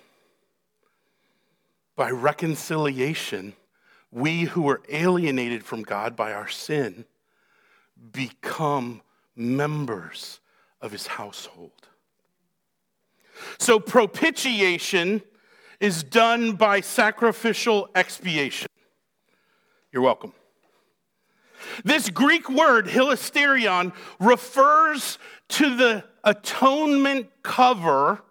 by 1.96 2.10
reconciliation, 2.10 3.54
we 4.12 4.42
who 4.42 4.64
were 4.64 4.82
alienated 4.90 5.64
from 5.64 5.84
God 5.84 6.16
by 6.16 6.34
our 6.34 6.48
sin 6.48 7.06
become 8.12 9.02
members 9.36 10.40
of 10.82 10.92
his 10.92 11.06
household. 11.06 11.72
So, 13.60 13.80
propitiation 13.80 15.22
is 15.80 16.04
done 16.04 16.54
by 16.54 16.82
sacrificial 16.82 17.88
expiation. 17.96 18.68
You're 19.92 20.02
welcome. 20.02 20.34
This 21.84 22.10
Greek 22.10 22.50
word, 22.50 22.88
hilasterion, 22.88 23.94
refers 24.20 25.18
to 25.50 25.76
the 25.76 26.04
atonement 26.24 27.30
cover 27.44 28.22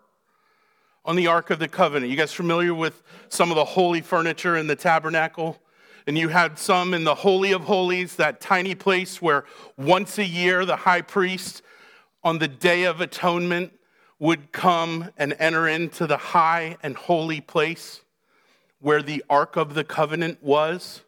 on 1.05 1.17
the 1.17 1.27
Ark 1.27 1.51
of 1.51 1.59
the 1.59 1.69
Covenant. 1.69 2.11
You 2.11 2.17
guys 2.17 2.33
familiar 2.33 2.75
with 2.75 3.03
some 3.29 3.51
of 3.51 3.57
the 3.57 3.65
holy 3.65 4.01
furniture 4.01 4.57
in 4.57 4.67
the 4.67 4.77
tabernacle? 4.77 5.59
And 6.07 6.17
you 6.17 6.29
had 6.29 6.59
some 6.59 6.95
in 6.95 7.05
the 7.05 7.15
Holy 7.15 7.53
of 7.53 7.63
Holies, 7.63 8.17
that 8.17 8.41
tiny 8.41 8.75
place 8.75 9.21
where 9.21 9.45
once 9.77 10.19
a 10.19 10.25
year 10.25 10.65
the 10.65 10.77
high 10.77 11.03
priest 11.03 11.63
on 12.25 12.39
the 12.39 12.49
Day 12.49 12.85
of 12.85 13.01
Atonement 13.01 13.73
would 14.19 14.53
come 14.53 15.11
and 15.17 15.35
enter 15.39 15.69
into 15.69 16.07
the 16.07 16.17
high 16.17 16.77
and 16.83 16.97
holy 16.97 17.41
place 17.41 18.03
where 18.81 19.03
the 19.03 19.25
Ark 19.29 19.57
of 19.57 19.75
the 19.75 19.85
Covenant 19.85 20.43
was 20.43 21.03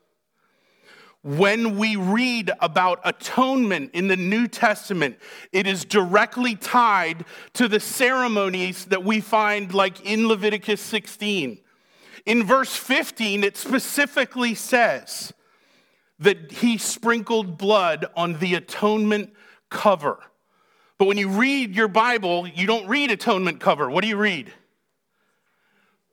when 1.22 1.76
we 1.76 1.96
read 1.96 2.50
about 2.60 3.00
atonement 3.04 3.90
in 3.92 4.08
the 4.08 4.16
New 4.16 4.48
Testament, 4.48 5.18
it 5.52 5.66
is 5.66 5.84
directly 5.84 6.54
tied 6.54 7.26
to 7.54 7.68
the 7.68 7.80
ceremonies 7.80 8.86
that 8.86 9.04
we 9.04 9.20
find, 9.20 9.74
like 9.74 10.04
in 10.04 10.28
Leviticus 10.28 10.80
16. 10.80 11.58
In 12.24 12.44
verse 12.44 12.74
15, 12.74 13.44
it 13.44 13.56
specifically 13.56 14.54
says 14.54 15.32
that 16.18 16.52
he 16.52 16.78
sprinkled 16.78 17.58
blood 17.58 18.06
on 18.16 18.38
the 18.38 18.54
atonement 18.54 19.32
cover. 19.68 20.18
But 20.98 21.06
when 21.06 21.18
you 21.18 21.28
read 21.28 21.74
your 21.74 21.88
Bible, 21.88 22.46
you 22.46 22.66
don't 22.66 22.86
read 22.86 23.10
atonement 23.10 23.60
cover. 23.60 23.90
What 23.90 24.02
do 24.02 24.08
you 24.08 24.18
read? 24.18 24.52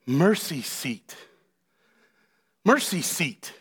Mercy 0.05 0.61
seat. 0.61 1.15
Mercy 2.63 3.01
seat. 3.01 3.53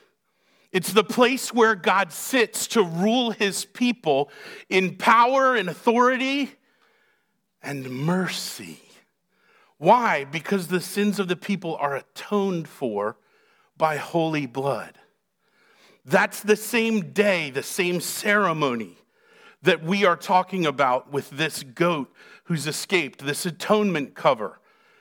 It's 0.77 0.93
the 0.93 1.03
place 1.03 1.55
where 1.55 1.74
God 1.74 2.12
sits 2.12 2.66
to 2.66 2.83
rule 2.83 3.31
his 3.31 3.64
people 3.64 4.29
in 4.68 4.99
power 4.99 5.55
and 5.57 5.70
authority 5.70 6.51
and 7.62 7.89
mercy. 7.89 8.83
Why? 9.79 10.24
Because 10.24 10.66
the 10.66 10.83
sins 10.83 11.18
of 11.18 11.29
the 11.29 11.35
people 11.35 11.77
are 11.77 11.97
atoned 11.97 12.68
for 12.68 13.16
by 13.79 13.97
holy 13.97 14.45
blood. 14.45 14.99
That's 16.05 16.41
the 16.43 16.57
same 16.57 17.11
day, 17.14 17.49
the 17.49 17.62
same 17.62 18.03
ceremony 18.03 18.99
that 19.62 19.83
we 19.83 20.05
are 20.05 20.14
talking 20.14 20.66
about 20.66 21.11
with 21.11 21.31
this 21.31 21.62
goat 21.62 22.12
who's 22.45 22.66
escaped, 22.66 23.24
this 23.24 23.47
atonement 23.47 24.14
cover, 24.14 24.61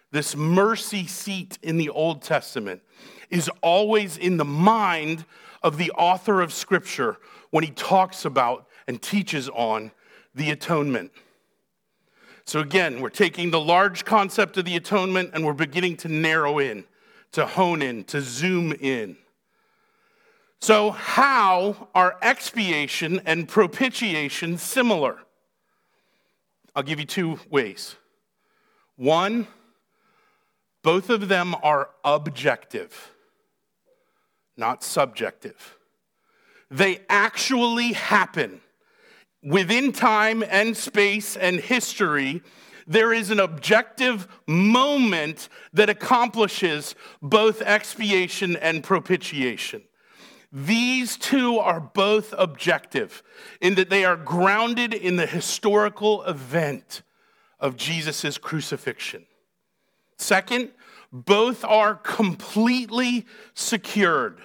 this 0.09 0.37
mercy 0.37 1.05
seat 1.05 1.59
in 1.61 1.75
the 1.75 1.89
Old 1.89 2.21
Testament 2.21 2.81
is 3.29 3.49
always 3.61 4.15
in 4.15 4.37
the 4.37 4.45
mind 4.45 5.25
of 5.65 5.77
the 5.77 5.91
author 5.93 6.41
of 6.41 6.53
Scripture 6.53 7.17
when 7.49 7.63
he 7.63 7.71
talks 7.71 8.23
about 8.23 8.67
and 8.87 9.01
teaches 9.01 9.49
on 9.49 9.91
the 10.35 10.51
atonement. 10.51 11.11
So, 12.45 12.59
again, 12.59 13.01
we're 13.01 13.09
taking 13.09 13.49
the 13.49 13.59
large 13.59 14.05
concept 14.05 14.57
of 14.57 14.65
the 14.65 14.75
atonement 14.75 15.31
and 15.33 15.43
we're 15.43 15.53
beginning 15.53 15.97
to 15.97 16.07
narrow 16.07 16.59
in, 16.59 16.85
to 17.31 17.47
hone 17.47 17.81
in, 17.81 18.03
to 18.05 18.21
zoom 18.21 18.73
in. 18.73 19.17
So, 20.61 20.91
how 20.91 21.89
are 21.95 22.15
expiation 22.21 23.19
and 23.25 23.47
propitiation 23.47 24.59
similar? 24.59 25.17
I'll 26.75 26.83
give 26.83 26.99
you 26.99 27.07
two 27.07 27.39
ways. 27.49 27.95
One, 28.97 29.47
both 30.83 31.09
of 31.09 31.27
them 31.27 31.55
are 31.63 31.89
objective, 32.03 33.14
not 34.57 34.83
subjective. 34.83 35.77
They 36.71 37.01
actually 37.09 37.93
happen 37.93 38.61
within 39.43 39.91
time 39.91 40.43
and 40.49 40.75
space 40.75 41.37
and 41.37 41.59
history. 41.59 42.41
There 42.87 43.13
is 43.13 43.29
an 43.29 43.39
objective 43.39 44.27
moment 44.47 45.49
that 45.73 45.89
accomplishes 45.89 46.95
both 47.21 47.61
expiation 47.61 48.55
and 48.55 48.83
propitiation. 48.83 49.83
These 50.51 51.17
two 51.17 51.59
are 51.59 51.81
both 51.81 52.33
objective 52.37 53.21
in 53.59 53.75
that 53.75 53.89
they 53.89 54.05
are 54.05 54.15
grounded 54.15 54.93
in 54.93 55.17
the 55.17 55.25
historical 55.25 56.23
event 56.23 57.01
of 57.59 57.75
Jesus' 57.75 58.37
crucifixion. 58.37 59.25
Second, 60.17 60.71
both 61.11 61.63
are 61.63 61.95
completely 61.95 63.25
secured 63.53 64.39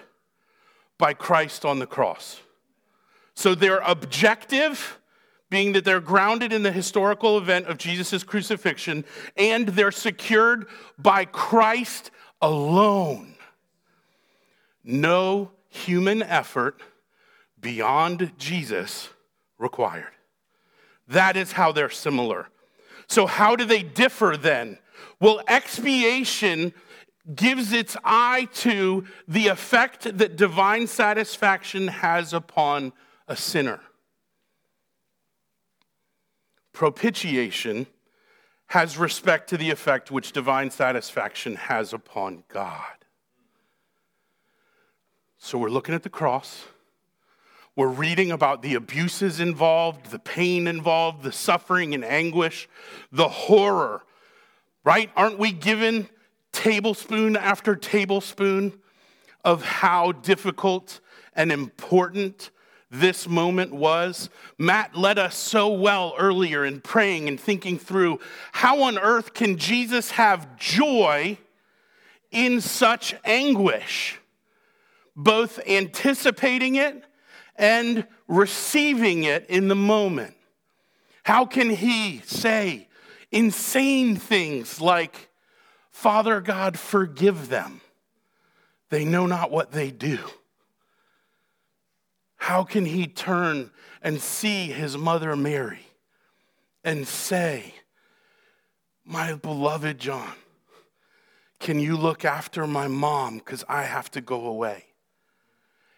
by 0.99 1.15
Christ 1.15 1.65
on 1.65 1.79
the 1.79 1.87
cross. 1.87 2.41
So 3.35 3.55
they're 3.55 3.81
objective, 3.81 4.99
being 5.49 5.73
that 5.73 5.85
they're 5.85 6.01
grounded 6.01 6.53
in 6.53 6.63
the 6.63 6.73
historical 6.73 7.39
event 7.39 7.67
of 7.67 7.79
Jesus' 7.79 8.23
crucifixion, 8.23 9.05
and 9.37 9.69
they're 9.69 9.91
secured 9.91 10.67
by 10.99 11.25
Christ 11.25 12.11
alone. 12.43 13.35
No 14.85 15.53
human 15.69 16.23
effort 16.23 16.81
beyond 17.61 18.33
Jesus 18.39 19.09
required. 19.59 20.13
That 21.09 21.37
is 21.37 21.53
how 21.53 21.73
they're 21.73 21.91
similar. 21.91 22.49
So, 23.07 23.27
how 23.27 23.57
do 23.57 23.65
they 23.65 23.83
differ 23.83 24.37
then? 24.37 24.79
Well, 25.21 25.43
expiation 25.49 26.73
gives 27.35 27.73
its 27.73 27.97
eye 28.05 28.49
to 28.55 29.05
the 29.29 29.49
effect 29.49 30.19
that 30.19 30.37
divine 30.37 30.87
satisfaction 30.87 31.89
has 31.89 32.33
upon 32.33 32.93
a 33.29 33.37
sinner. 33.37 33.81
Propitiation 36.73 37.87
has 38.69 38.97
respect 38.97 39.51
to 39.51 39.57
the 39.57 39.71
effect 39.71 40.11
which 40.11 40.33
divine 40.33 40.71
satisfaction 40.71 41.57
has 41.57 41.93
upon 41.93 42.45
God. 42.49 42.85
So 45.39 45.59
we're 45.59 45.71
looking 45.71 45.95
at 45.95 46.03
the 46.03 46.11
cross. 46.11 46.65
We're 47.75 47.89
reading 47.89 48.31
about 48.31 48.63
the 48.63 48.75
abuses 48.75 49.41
involved, 49.41 50.11
the 50.11 50.19
pain 50.19 50.67
involved, 50.67 51.23
the 51.23 51.33
suffering 51.33 51.95
and 51.95 52.05
anguish, 52.05 52.69
the 53.11 53.29
horror, 53.29 54.03
right? 54.85 55.11
Aren't 55.17 55.39
we 55.39 55.53
given 55.53 56.09
tablespoon 56.53 57.37
after 57.37 57.77
tablespoon 57.77 58.79
of 59.45 59.63
how 59.63 60.13
difficult 60.13 61.01
and 61.35 61.53
important 61.53 62.51
this 62.91 63.29
moment 63.29 63.73
was? 63.73 64.31
Matt 64.59 64.97
led 64.97 65.19
us 65.19 65.37
so 65.37 65.69
well 65.73 66.15
earlier 66.19 66.65
in 66.65 66.81
praying 66.81 67.29
and 67.29 67.39
thinking 67.39 67.79
through 67.79 68.21
how 68.53 68.83
on 68.83 68.99
earth 68.99 69.35
can 69.35 69.57
Jesus 69.57 70.13
have 70.13 70.57
joy 70.57 71.39
in 72.31 72.61
such 72.61 73.15
anguish? 73.25 74.21
both 75.17 75.61
anticipating 75.67 76.77
it 76.77 77.05
and 77.57 78.07
receiving 78.29 79.25
it 79.25 79.47
in 79.49 79.69
the 79.69 79.75
moment. 79.75 80.35
How 81.25 81.45
can 81.45 81.71
he 81.71 82.21
say 82.25 82.89
insane 83.31 84.17
things 84.17 84.81
like, 84.81 85.31
Father 85.91 86.41
God, 86.41 86.79
forgive 86.79 87.49
them? 87.49 87.81
They 88.89 89.05
know 89.05 89.27
not 89.27 89.51
what 89.51 89.73
they 89.73 89.91
do. 89.91 90.19
How 92.37 92.65
can 92.65 92.87
he 92.87 93.07
turn 93.07 93.71
and 94.03 94.21
see 94.21 94.67
his 94.67 94.97
mother 94.97 95.37
Mary 95.37 95.87
and 96.83 97.07
say, 97.07 97.75
My 99.05 99.35
beloved 99.35 99.99
John, 99.99 100.33
can 101.61 101.79
you 101.79 101.97
look 101.97 102.25
after 102.25 102.67
my 102.67 102.89
mom 102.89 103.39
because 103.39 103.63
I 103.69 103.83
have 103.83 104.11
to 104.13 104.21
go 104.21 104.47
away? 104.47 104.87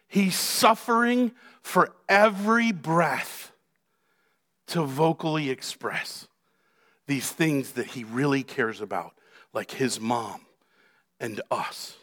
He's 0.08 0.36
suffering 0.36 1.32
for 1.62 1.94
every 2.08 2.72
breath 2.72 3.52
to 4.66 4.82
vocally 4.82 5.48
express 5.48 6.26
these 7.12 7.30
things 7.30 7.72
that 7.72 7.88
he 7.88 8.04
really 8.04 8.42
cares 8.42 8.80
about, 8.80 9.12
like 9.52 9.70
his 9.70 10.00
mom 10.00 10.40
and 11.20 11.42
us. 11.50 11.94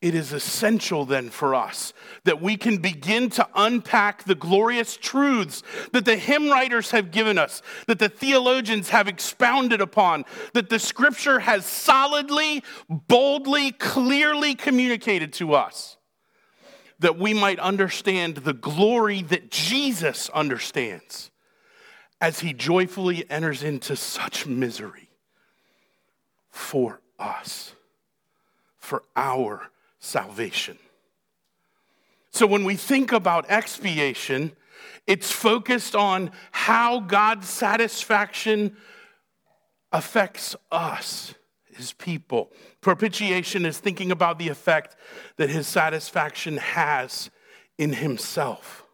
It 0.00 0.14
is 0.14 0.32
essential 0.32 1.04
then 1.04 1.30
for 1.30 1.52
us 1.52 1.92
that 2.22 2.40
we 2.40 2.56
can 2.56 2.76
begin 2.76 3.28
to 3.30 3.48
unpack 3.56 4.22
the 4.22 4.36
glorious 4.36 4.96
truths 4.96 5.64
that 5.90 6.04
the 6.04 6.14
hymn 6.14 6.48
writers 6.48 6.92
have 6.92 7.10
given 7.10 7.36
us, 7.36 7.62
that 7.88 7.98
the 7.98 8.08
theologians 8.08 8.90
have 8.90 9.08
expounded 9.08 9.80
upon, 9.80 10.24
that 10.52 10.68
the 10.68 10.78
scripture 10.78 11.40
has 11.40 11.66
solidly, 11.66 12.62
boldly, 12.88 13.72
clearly 13.72 14.54
communicated 14.54 15.32
to 15.32 15.54
us 15.54 15.96
that 17.00 17.18
we 17.18 17.34
might 17.34 17.58
understand 17.58 18.36
the 18.36 18.54
glory 18.54 19.20
that 19.22 19.50
Jesus 19.50 20.30
understands 20.30 21.32
as 22.20 22.40
he 22.40 22.52
joyfully 22.52 23.28
enters 23.30 23.62
into 23.62 23.96
such 23.96 24.46
misery 24.46 25.08
for 26.50 27.00
us, 27.18 27.74
for 28.78 29.02
our 29.14 29.70
salvation. 29.98 30.78
So 32.30 32.46
when 32.46 32.64
we 32.64 32.76
think 32.76 33.12
about 33.12 33.46
expiation, 33.48 34.52
it's 35.06 35.30
focused 35.30 35.94
on 35.94 36.30
how 36.52 37.00
God's 37.00 37.48
satisfaction 37.48 38.76
affects 39.92 40.56
us 40.70 41.34
his 41.76 41.92
people. 41.92 42.50
Propitiation 42.80 43.66
is 43.66 43.78
thinking 43.78 44.10
about 44.10 44.38
the 44.38 44.48
effect 44.48 44.96
that 45.36 45.50
his 45.50 45.66
satisfaction 45.66 46.56
has 46.56 47.30
in 47.78 47.92
himself. 47.92 48.85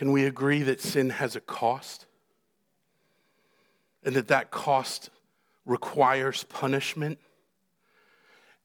Can 0.00 0.12
we 0.12 0.24
agree 0.24 0.62
that 0.62 0.80
sin 0.80 1.10
has 1.10 1.36
a 1.36 1.42
cost? 1.42 2.06
And 4.02 4.16
that 4.16 4.28
that 4.28 4.50
cost 4.50 5.10
requires 5.66 6.42
punishment? 6.44 7.18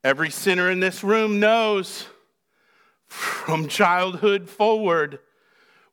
Every 0.01 0.29
sinner 0.29 0.71
in 0.71 0.79
this 0.79 1.03
room 1.03 1.41
knows 1.41 2.07
from 3.07 3.67
childhood 3.67 4.49
forward 4.49 5.19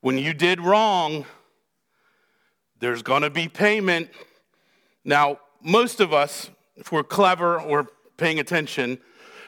when 0.01 0.17
you 0.17 0.33
did 0.33 0.61
wrong, 0.61 1.27
there's 2.79 3.03
going 3.03 3.23
to 3.23 3.31
be 3.31 3.49
payment. 3.49 4.11
Now, 5.05 5.41
most 5.61 5.99
of 5.99 6.13
us, 6.13 6.51
if 6.77 6.93
we're 6.93 7.03
clever 7.03 7.61
or 7.61 7.89
paying 8.17 8.39
attention, 8.39 8.99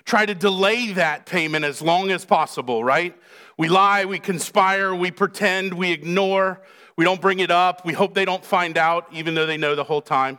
try 0.05 0.27
to 0.27 0.35
delay 0.35 0.91
that 0.95 1.25
payment 1.25 1.65
as 1.65 1.81
long 1.81 2.11
as 2.11 2.25
possible, 2.25 2.83
right? 2.83 3.17
We 3.57 3.69
lie, 3.69 4.05
we 4.05 4.19
conspire, 4.19 4.95
we 4.95 5.11
pretend, 5.11 5.75
we 5.75 5.93
ignore, 5.93 6.61
we 6.97 7.05
don't 7.05 7.21
bring 7.21 7.39
it 7.39 7.51
up, 7.51 7.85
we 7.85 7.93
hope 7.93 8.15
they 8.15 8.25
don't 8.25 8.45
find 8.45 8.77
out, 8.77 9.07
even 9.13 9.35
though 9.35 9.47
they 9.47 9.57
know 9.57 9.75
the 9.75 9.85
whole 9.85 10.03
time. 10.03 10.39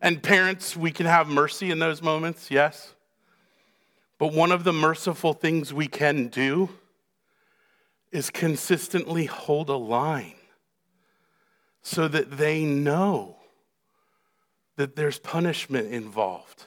And 0.00 0.22
parents, 0.22 0.76
we 0.76 0.90
can 0.90 1.06
have 1.06 1.28
mercy 1.28 1.70
in 1.70 1.78
those 1.78 2.02
moments, 2.02 2.50
yes. 2.50 2.94
But 4.18 4.32
one 4.32 4.52
of 4.52 4.64
the 4.64 4.72
merciful 4.72 5.32
things 5.32 5.74
we 5.74 5.88
can 5.88 6.28
do 6.28 6.70
is 8.12 8.30
consistently 8.30 9.26
hold 9.26 9.68
a 9.68 9.76
line 9.76 10.36
so 11.82 12.08
that 12.08 12.38
they 12.38 12.64
know 12.64 13.36
that 14.76 14.96
there's 14.96 15.18
punishment 15.18 15.92
involved 15.92 16.66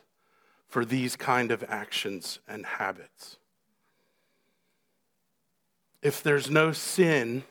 for 0.67 0.86
these 0.86 1.15
kind 1.15 1.51
of 1.51 1.63
actions 1.67 2.39
and 2.47 2.65
habits. 2.65 3.38
If 6.01 6.23
there's 6.23 6.49
no 6.49 6.71
sin, 6.71 7.43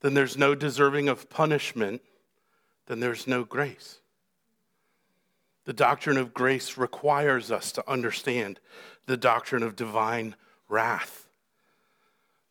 then 0.00 0.14
there's 0.14 0.36
no 0.36 0.54
deserving 0.54 1.08
of 1.08 1.30
punishment, 1.30 2.02
then 2.86 3.00
there's 3.00 3.26
no 3.26 3.44
grace. 3.44 4.00
The 5.64 5.72
doctrine 5.72 6.18
of 6.18 6.34
grace 6.34 6.76
requires 6.76 7.50
us 7.50 7.72
to 7.72 7.88
understand 7.88 8.58
the 9.06 9.16
doctrine 9.16 9.62
of 9.62 9.76
divine 9.76 10.34
wrath. 10.68 11.28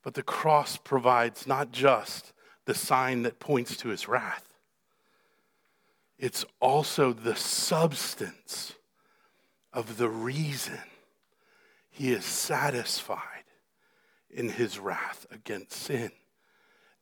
But 0.01 0.13
the 0.13 0.23
cross 0.23 0.77
provides 0.77 1.45
not 1.45 1.71
just 1.71 2.34
the 2.65 2.73
sign 2.73 3.23
that 3.23 3.39
points 3.39 3.75
to 3.77 3.89
his 3.89 4.07
wrath. 4.07 4.47
it's 6.17 6.45
also 6.59 7.13
the 7.13 7.36
substance 7.36 8.73
of 9.73 9.97
the 9.97 10.07
reason 10.07 10.79
he 11.89 12.11
is 12.11 12.23
satisfied 12.23 13.30
in 14.34 14.49
his 14.49 14.79
wrath 14.79 15.25
against 15.32 15.73
sin 15.73 16.11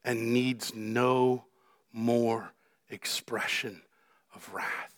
and 0.03 0.33
needs 0.33 0.73
no 0.75 1.45
more 1.91 2.53
expression 2.89 3.81
of 4.35 4.49
wrath. 4.53 4.93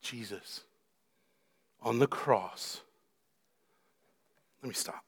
Jesus 0.00 0.62
on 1.80 1.98
the 1.98 2.06
cross. 2.06 2.80
Let 4.62 4.68
me 4.68 4.74
stop. 4.74 5.04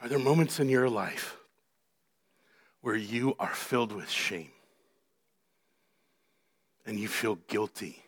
Are 0.00 0.08
there 0.08 0.18
moments 0.18 0.60
in 0.60 0.68
your 0.68 0.88
life 0.88 1.36
where 2.80 2.96
you 2.96 3.34
are 3.38 3.52
filled 3.52 3.92
with 3.92 4.08
shame 4.08 4.50
and 6.88 6.98
you 6.98 7.06
feel 7.06 7.36
guilty? 7.46 8.02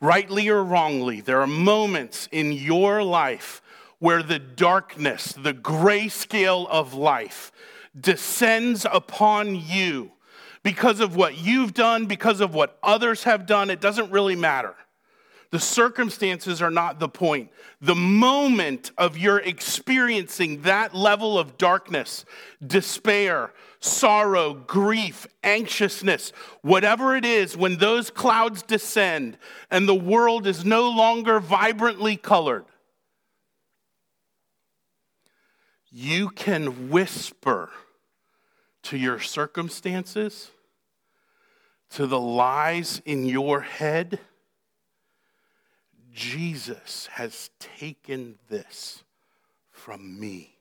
Rightly 0.00 0.48
or 0.48 0.62
wrongly, 0.62 1.20
there 1.20 1.40
are 1.40 1.46
moments 1.46 2.28
in 2.30 2.52
your 2.52 3.02
life 3.02 3.62
where 3.98 4.22
the 4.22 4.38
darkness, 4.38 5.32
the 5.32 5.54
grayscale 5.54 6.68
of 6.68 6.92
life, 6.92 7.50
descends 7.98 8.86
upon 8.92 9.56
you 9.56 10.12
because 10.62 11.00
of 11.00 11.16
what 11.16 11.38
you've 11.38 11.72
done, 11.72 12.06
because 12.06 12.40
of 12.40 12.54
what 12.54 12.78
others 12.82 13.24
have 13.24 13.46
done. 13.46 13.70
It 13.70 13.80
doesn't 13.80 14.10
really 14.10 14.36
matter. 14.36 14.74
The 15.54 15.60
circumstances 15.60 16.60
are 16.60 16.70
not 16.72 16.98
the 16.98 17.08
point. 17.08 17.52
The 17.80 17.94
moment 17.94 18.90
of 18.98 19.16
your 19.16 19.38
experiencing 19.38 20.62
that 20.62 20.96
level 20.96 21.38
of 21.38 21.56
darkness, 21.58 22.24
despair, 22.66 23.52
sorrow, 23.78 24.54
grief, 24.54 25.28
anxiousness, 25.44 26.32
whatever 26.62 27.14
it 27.14 27.24
is, 27.24 27.56
when 27.56 27.76
those 27.78 28.10
clouds 28.10 28.64
descend 28.64 29.38
and 29.70 29.88
the 29.88 29.94
world 29.94 30.48
is 30.48 30.64
no 30.64 30.90
longer 30.90 31.38
vibrantly 31.38 32.16
colored, 32.16 32.64
you 35.88 36.30
can 36.30 36.90
whisper 36.90 37.70
to 38.82 38.98
your 38.98 39.20
circumstances, 39.20 40.50
to 41.90 42.08
the 42.08 42.18
lies 42.18 43.00
in 43.04 43.24
your 43.24 43.60
head 43.60 44.18
Jesus 46.14 47.08
has 47.12 47.50
taken 47.58 48.38
this 48.48 49.02
from 49.72 50.18
me. 50.18 50.56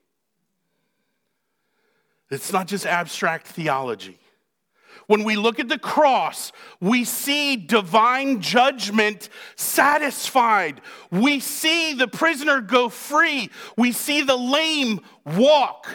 It's 2.32 2.51
not 2.51 2.68
just 2.68 2.88
abstract 2.88 3.45
theology. 3.47 4.20
When 5.06 5.24
we 5.24 5.36
look 5.36 5.60
at 5.60 5.70
the 5.70 5.78
cross, 5.78 6.51
we 6.80 7.04
see 7.04 7.56
divine 7.56 8.41
judgment 8.41 9.30
satisfied. 9.56 10.82
We 11.12 11.39
see 11.39 11.93
the 11.93 12.08
prisoner 12.08 12.60
go 12.60 12.89
free. 12.89 13.49
We 13.78 13.91
see 13.91 14.24
the 14.24 14.38
lame 14.38 15.01
walk. 15.26 15.88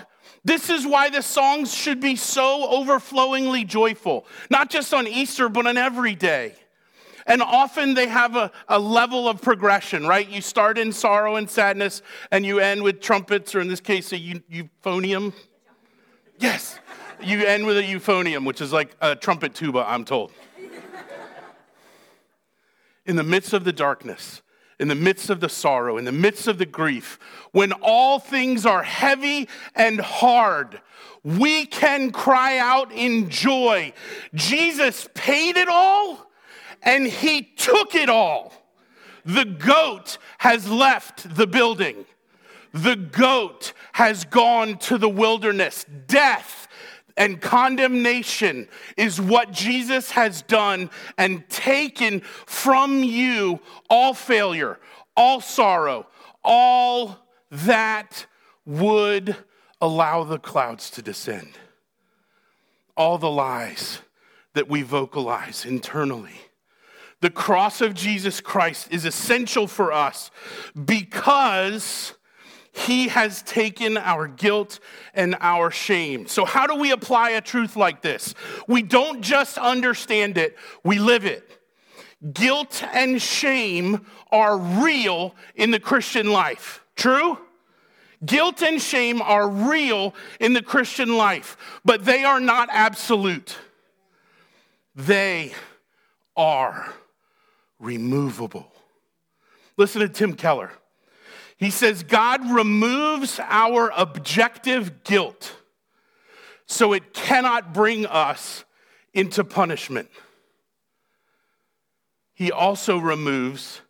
This 0.45 0.71
is 0.71 0.87
why 0.87 1.11
the 1.11 1.23
songs 1.23 1.75
should 1.75 2.01
be 2.01 2.15
so 2.15 2.69
overflowingly 2.71 3.65
joyful, 3.65 4.25
not 4.51 4.71
just 4.71 4.95
on 4.95 5.09
Easter, 5.09 5.49
but 5.49 5.67
on 5.67 5.77
every 5.77 6.15
day. 6.15 6.55
And 7.29 7.43
often 7.43 7.93
they 7.93 8.09
have 8.09 8.37
a, 8.37 8.51
a 8.69 8.79
level 8.79 9.29
of 9.29 9.43
progression, 9.43 10.07
right? 10.07 10.27
You 10.27 10.41
start 10.41 10.79
in 10.79 10.93
sorrow 10.93 11.37
and 11.37 11.49
sadness, 11.49 12.01
and 12.31 12.45
you 12.45 12.59
end 12.59 12.83
with 12.83 13.01
trumpets, 13.01 13.55
or 13.55 13.61
in 13.61 13.69
this 13.69 13.81
case, 13.81 14.13
a 14.13 14.19
euphonium. 14.19 15.35
Yes, 16.39 16.81
you 17.23 17.45
end 17.45 17.67
with 17.67 17.77
a 17.77 17.83
euphonium, 17.83 18.47
which 18.47 18.63
is 18.63 18.73
like 18.73 18.97
a 19.03 19.15
trumpet 19.15 19.55
tuba, 19.55 19.85
I'm 19.87 20.07
told. 20.07 20.33
In 23.05 23.17
the 23.17 23.23
midst 23.23 23.53
of 23.53 23.65
the 23.65 23.73
darkness, 23.73 24.41
in 24.81 24.89
the 24.89 24.95
midst 24.95 25.29
of 25.29 25.41
the 25.41 25.49
sorrow, 25.51 25.99
in 25.99 26.07
the 26.07 26.13
midst 26.13 26.49
of 26.49 26.57
the 26.57 26.67
grief, 26.67 27.19
when 27.53 27.73
all 27.73 28.19
things 28.19 28.65
are 28.65 28.83
heavy 28.83 29.49
and 29.75 30.01
hard, 30.01 30.81
we 31.25 31.67
can 31.67 32.11
cry 32.11 32.57
out 32.59 32.91
in 32.93 33.29
joy. 33.29 33.93
Jesus 34.35 35.09
paid 35.15 35.59
it 35.59 35.69
all 35.69 36.28
and 36.83 37.07
he 37.07 37.43
took 37.43 37.95
it 37.95 38.09
all. 38.09 38.53
The 39.25 39.45
goat 39.45 40.19
has 40.39 40.69
left 40.69 41.35
the 41.37 41.47
building. 41.47 42.07
The 42.73 42.97
goat 42.97 43.73
has 43.93 44.25
gone 44.25 44.79
to 44.79 44.99
the 44.99 45.09
wilderness. 45.09 45.85
Death 46.07 46.69
and 47.17 47.41
condemnation 47.41 48.69
is 48.97 49.21
what 49.21 49.51
Jesus 49.53 50.13
has 50.13 50.43
done 50.43 50.89
and 51.19 51.49
taken 51.49 52.21
from 52.47 53.03
you 53.03 53.61
all 53.91 54.15
failure, 54.15 54.79
all 55.17 55.41
sorrow, 55.41 56.07
all 56.45 57.19
that 57.51 58.27
would 58.65 59.37
allow 59.81 60.25
the 60.25 60.39
clouds 60.39 60.91
to 60.91 61.03
descend. 61.03 61.51
All 62.97 63.19
the 63.19 63.31
lies 63.31 64.01
that 64.55 64.69
we 64.69 64.83
vocalize 64.83 65.65
internally 65.65 66.48
the 67.21 67.31
cross 67.31 67.81
of 67.81 67.95
Jesus 67.95 68.41
Christ 68.41 68.89
is 68.91 69.05
essential 69.05 69.67
for 69.67 69.93
us 69.93 70.31
because 70.85 72.15
he 72.73 73.09
has 73.09 73.43
taken 73.43 73.97
our 73.97 74.29
guilt 74.29 74.79
and 75.15 75.37
our 75.41 75.71
shame. 75.71 76.29
So, 76.29 76.45
how 76.45 76.67
do 76.67 76.77
we 76.77 76.93
apply 76.93 77.31
a 77.31 77.41
truth 77.41 77.75
like 77.77 78.03
this? 78.03 78.35
We 78.69 78.83
don't 78.83 79.21
just 79.21 79.59
understand 79.59 80.39
it, 80.39 80.57
we 80.85 80.99
live 80.99 81.25
it. 81.25 81.61
Guilt 82.33 82.83
and 82.93 83.21
shame 83.21 84.07
are 84.31 84.59
real 84.59 85.35
in 85.55 85.71
the 85.71 85.81
Christian 85.81 86.31
life. 86.31 86.85
True? 86.97 87.39
Guilt 88.25 88.63
and 88.63 88.83
shame 88.83 89.23
are 89.23 89.49
real 89.49 90.15
in 90.41 90.53
the 90.53 90.63
Christian 90.63 91.17
life, 91.17 91.57
but 91.85 92.05
they 92.05 92.25
are 92.25 92.41
not 92.41 92.69
absolute. 92.73 93.57
They 94.97 95.53
are 96.37 96.93
removable. 97.79 98.73
Listen 99.77 100.01
to 100.01 100.09
Tim 100.09 100.35
Keller. 100.35 100.73
He 101.57 101.71
says, 101.71 102.03
God 102.03 102.51
removes 102.51 103.41
our 103.43 103.93
objective 103.97 105.03
guilt 105.05 105.57
so 106.67 106.93
it 106.93 107.13
cannot 107.13 107.73
bring 107.73 108.07
us 108.07 108.65
into 109.13 109.43
punishment. 109.43 110.09
He 112.35 112.53
also 112.53 112.99
removes 112.99 113.81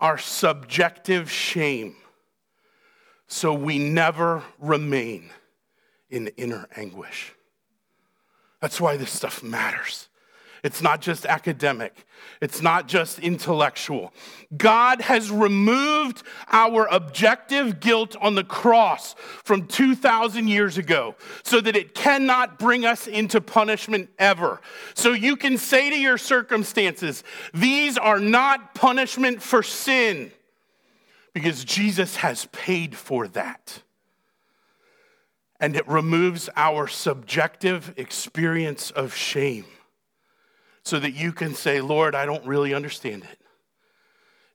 our 0.00 0.18
subjective 0.18 1.30
shame 1.30 1.94
so 3.28 3.54
we 3.54 3.78
never 3.78 4.42
remain 4.58 5.30
in 6.10 6.28
inner 6.36 6.68
anguish. 6.76 7.32
That's 8.60 8.80
why 8.80 8.96
this 8.96 9.10
stuff 9.10 9.42
matters. 9.42 10.08
It's 10.64 10.80
not 10.80 11.02
just 11.02 11.26
academic, 11.26 12.06
it's 12.40 12.62
not 12.62 12.88
just 12.88 13.18
intellectual. 13.18 14.14
God 14.56 15.02
has 15.02 15.30
removed 15.30 16.22
our 16.50 16.86
objective 16.86 17.80
guilt 17.80 18.16
on 18.18 18.34
the 18.34 18.44
cross 18.44 19.14
from 19.44 19.66
2,000 19.66 20.48
years 20.48 20.78
ago 20.78 21.16
so 21.42 21.60
that 21.60 21.76
it 21.76 21.94
cannot 21.94 22.58
bring 22.58 22.86
us 22.86 23.06
into 23.06 23.42
punishment 23.42 24.08
ever. 24.18 24.62
So 24.94 25.12
you 25.12 25.36
can 25.36 25.58
say 25.58 25.90
to 25.90 26.00
your 26.00 26.16
circumstances, 26.16 27.24
these 27.52 27.98
are 27.98 28.18
not 28.18 28.74
punishment 28.74 29.42
for 29.42 29.62
sin 29.62 30.32
because 31.34 31.62
Jesus 31.62 32.16
has 32.16 32.46
paid 32.46 32.96
for 32.96 33.28
that. 33.28 33.82
And 35.60 35.76
it 35.76 35.86
removes 35.86 36.48
our 36.56 36.88
subjective 36.88 37.92
experience 37.98 38.90
of 38.90 39.14
shame 39.14 39.66
so 40.84 40.98
that 40.98 41.12
you 41.12 41.32
can 41.32 41.54
say, 41.54 41.80
Lord, 41.80 42.14
I 42.14 42.26
don't 42.26 42.44
really 42.46 42.74
understand 42.74 43.24
it. 43.24 43.38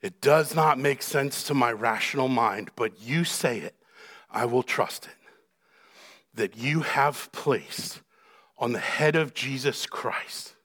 It 0.01 0.21
does 0.21 0.55
not 0.55 0.79
make 0.79 1.01
sense 1.01 1.43
to 1.43 1.53
my 1.53 1.71
rational 1.71 2.29
mind, 2.29 2.71
but 2.75 3.01
you 3.01 3.23
say 3.23 3.59
it, 3.59 3.75
I 4.31 4.45
will 4.45 4.63
trust 4.63 5.05
it. 5.05 5.11
That 6.33 6.57
you 6.57 6.81
have 6.81 7.31
placed 7.31 8.01
on 8.57 8.71
the 8.71 8.79
head 8.79 9.15
of 9.15 9.33
Jesus 9.33 9.85
Christ 9.85 10.55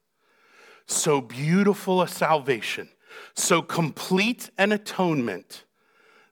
so 0.86 1.20
beautiful 1.20 2.02
a 2.02 2.08
salvation, 2.08 2.88
so 3.34 3.62
complete 3.62 4.50
an 4.58 4.72
atonement 4.72 5.64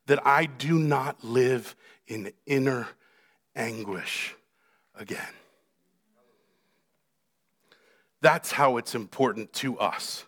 that 0.07 0.25
I 0.27 0.47
do 0.47 0.79
not 0.79 1.25
live 1.25 1.75
in 2.07 2.33
inner 2.47 2.89
anguish 3.57 4.35
again. 4.95 5.33
That's 8.23 8.53
how 8.53 8.79
it's 8.79 8.95
important 8.95 9.53
to 9.55 9.79
us. 9.79 10.25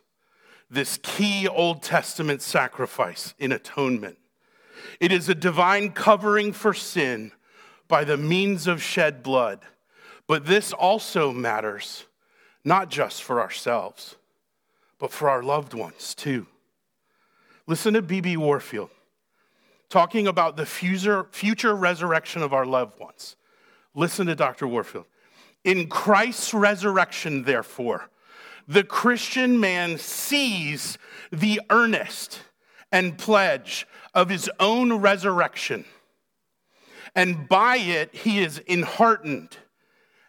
This 0.68 0.98
key 1.02 1.48
Old 1.48 1.82
Testament 1.82 2.42
sacrifice 2.42 3.32
in 3.38 3.52
atonement. 3.52 4.18
It 5.00 5.12
is 5.12 5.28
a 5.28 5.34
divine 5.34 5.92
covering 5.92 6.52
for 6.52 6.74
sin 6.74 7.32
by 7.88 8.04
the 8.04 8.16
means 8.16 8.66
of 8.66 8.82
shed 8.82 9.22
blood. 9.22 9.60
But 10.26 10.44
this 10.44 10.72
also 10.72 11.32
matters 11.32 12.04
not 12.64 12.90
just 12.90 13.22
for 13.22 13.40
ourselves, 13.40 14.16
but 14.98 15.12
for 15.12 15.30
our 15.30 15.42
loved 15.42 15.72
ones 15.72 16.14
too. 16.14 16.46
Listen 17.66 17.94
to 17.94 18.02
B.B. 18.02 18.36
Warfield 18.36 18.90
talking 19.88 20.26
about 20.26 20.56
the 20.56 20.66
future, 20.66 21.28
future 21.30 21.76
resurrection 21.76 22.42
of 22.42 22.52
our 22.52 22.66
loved 22.66 22.98
ones. 22.98 23.36
Listen 23.94 24.26
to 24.26 24.34
Dr. 24.34 24.66
Warfield. 24.66 25.06
In 25.64 25.88
Christ's 25.88 26.52
resurrection, 26.52 27.44
therefore, 27.44 28.10
the 28.68 28.84
Christian 28.84 29.58
man 29.58 29.98
sees 29.98 30.98
the 31.32 31.60
earnest 31.70 32.40
and 32.92 33.18
pledge 33.18 33.86
of 34.14 34.28
his 34.28 34.50
own 34.60 34.92
resurrection. 34.94 35.84
And 37.14 37.48
by 37.48 37.76
it, 37.76 38.14
he 38.14 38.40
is 38.40 38.62
enheartened 38.68 39.56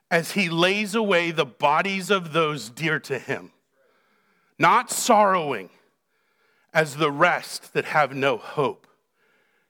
as 0.10 0.32
he 0.32 0.50
lays 0.50 0.96
away 0.96 1.32
the 1.32 1.46
bodies 1.46 2.10
of 2.10 2.32
those 2.32 2.70
dear 2.70 3.00
to 3.02 3.20
him, 3.20 3.52
not 4.58 4.92
sorrowing 4.92 5.70
as 6.74 6.98
the 6.98 7.12
rest 7.12 7.74
that 7.74 7.86
have 7.86 8.14
no 8.14 8.38
hope. 8.38 8.88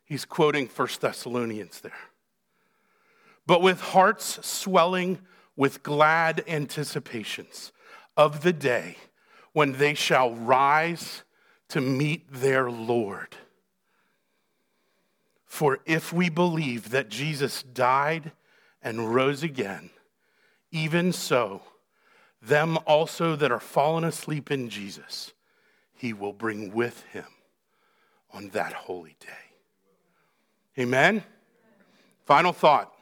He's 0.03 0.25
quoting 0.25 0.67
1 0.67 0.87
Thessalonians 0.99 1.81
there. 1.81 1.91
But 3.47 3.61
with 3.61 3.79
hearts 3.79 4.45
swelling 4.45 5.19
with 5.55 5.83
glad 5.83 6.43
anticipations 6.47 7.71
of 8.17 8.41
the 8.41 8.53
day 8.53 8.97
when 9.53 9.73
they 9.73 9.93
shall 9.93 10.33
rise 10.33 11.23
to 11.69 11.81
meet 11.81 12.31
their 12.31 12.69
Lord. 12.69 13.35
For 15.45 15.79
if 15.85 16.11
we 16.11 16.29
believe 16.29 16.89
that 16.89 17.09
Jesus 17.09 17.63
died 17.63 18.33
and 18.81 19.13
rose 19.15 19.43
again, 19.43 19.89
even 20.71 21.13
so, 21.13 21.61
them 22.41 22.77
also 22.85 23.35
that 23.37 23.51
are 23.51 23.59
fallen 23.59 24.03
asleep 24.03 24.51
in 24.51 24.69
Jesus, 24.69 25.31
he 25.93 26.11
will 26.13 26.33
bring 26.33 26.73
with 26.73 27.03
him 27.03 27.25
on 28.33 28.49
that 28.49 28.73
holy 28.73 29.15
day. 29.21 30.81
Amen? 30.81 31.23
Final 32.25 32.51
thought. 32.51 32.94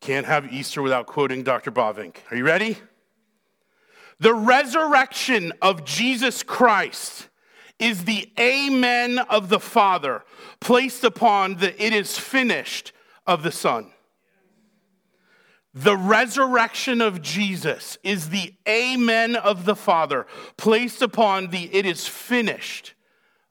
Can't 0.00 0.26
have 0.26 0.52
Easter 0.52 0.82
without 0.82 1.06
quoting 1.06 1.42
Dr. 1.42 1.70
Bavinck. 1.70 2.16
Are 2.30 2.36
you 2.36 2.44
ready? 2.44 2.78
The 4.20 4.34
resurrection 4.34 5.52
of 5.62 5.84
Jesus 5.84 6.42
Christ 6.42 7.28
is 7.78 8.04
the 8.04 8.30
amen 8.38 9.18
of 9.18 9.48
the 9.48 9.60
Father 9.60 10.24
placed 10.60 11.04
upon 11.04 11.56
the 11.56 11.80
it 11.82 11.92
is 11.92 12.18
finished 12.18 12.92
of 13.26 13.42
the 13.42 13.52
Son. 13.52 13.92
The 15.74 15.96
resurrection 15.96 17.00
of 17.00 17.22
Jesus 17.22 17.98
is 18.02 18.30
the 18.30 18.54
amen 18.66 19.36
of 19.36 19.64
the 19.64 19.76
Father 19.76 20.26
placed 20.56 21.02
upon 21.02 21.48
the 21.48 21.72
it 21.72 21.86
is 21.86 22.08
finished 22.08 22.94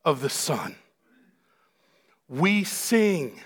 of 0.04 0.20
the 0.20 0.28
Son. 0.28 0.76
We 2.28 2.64
sing 2.64 3.40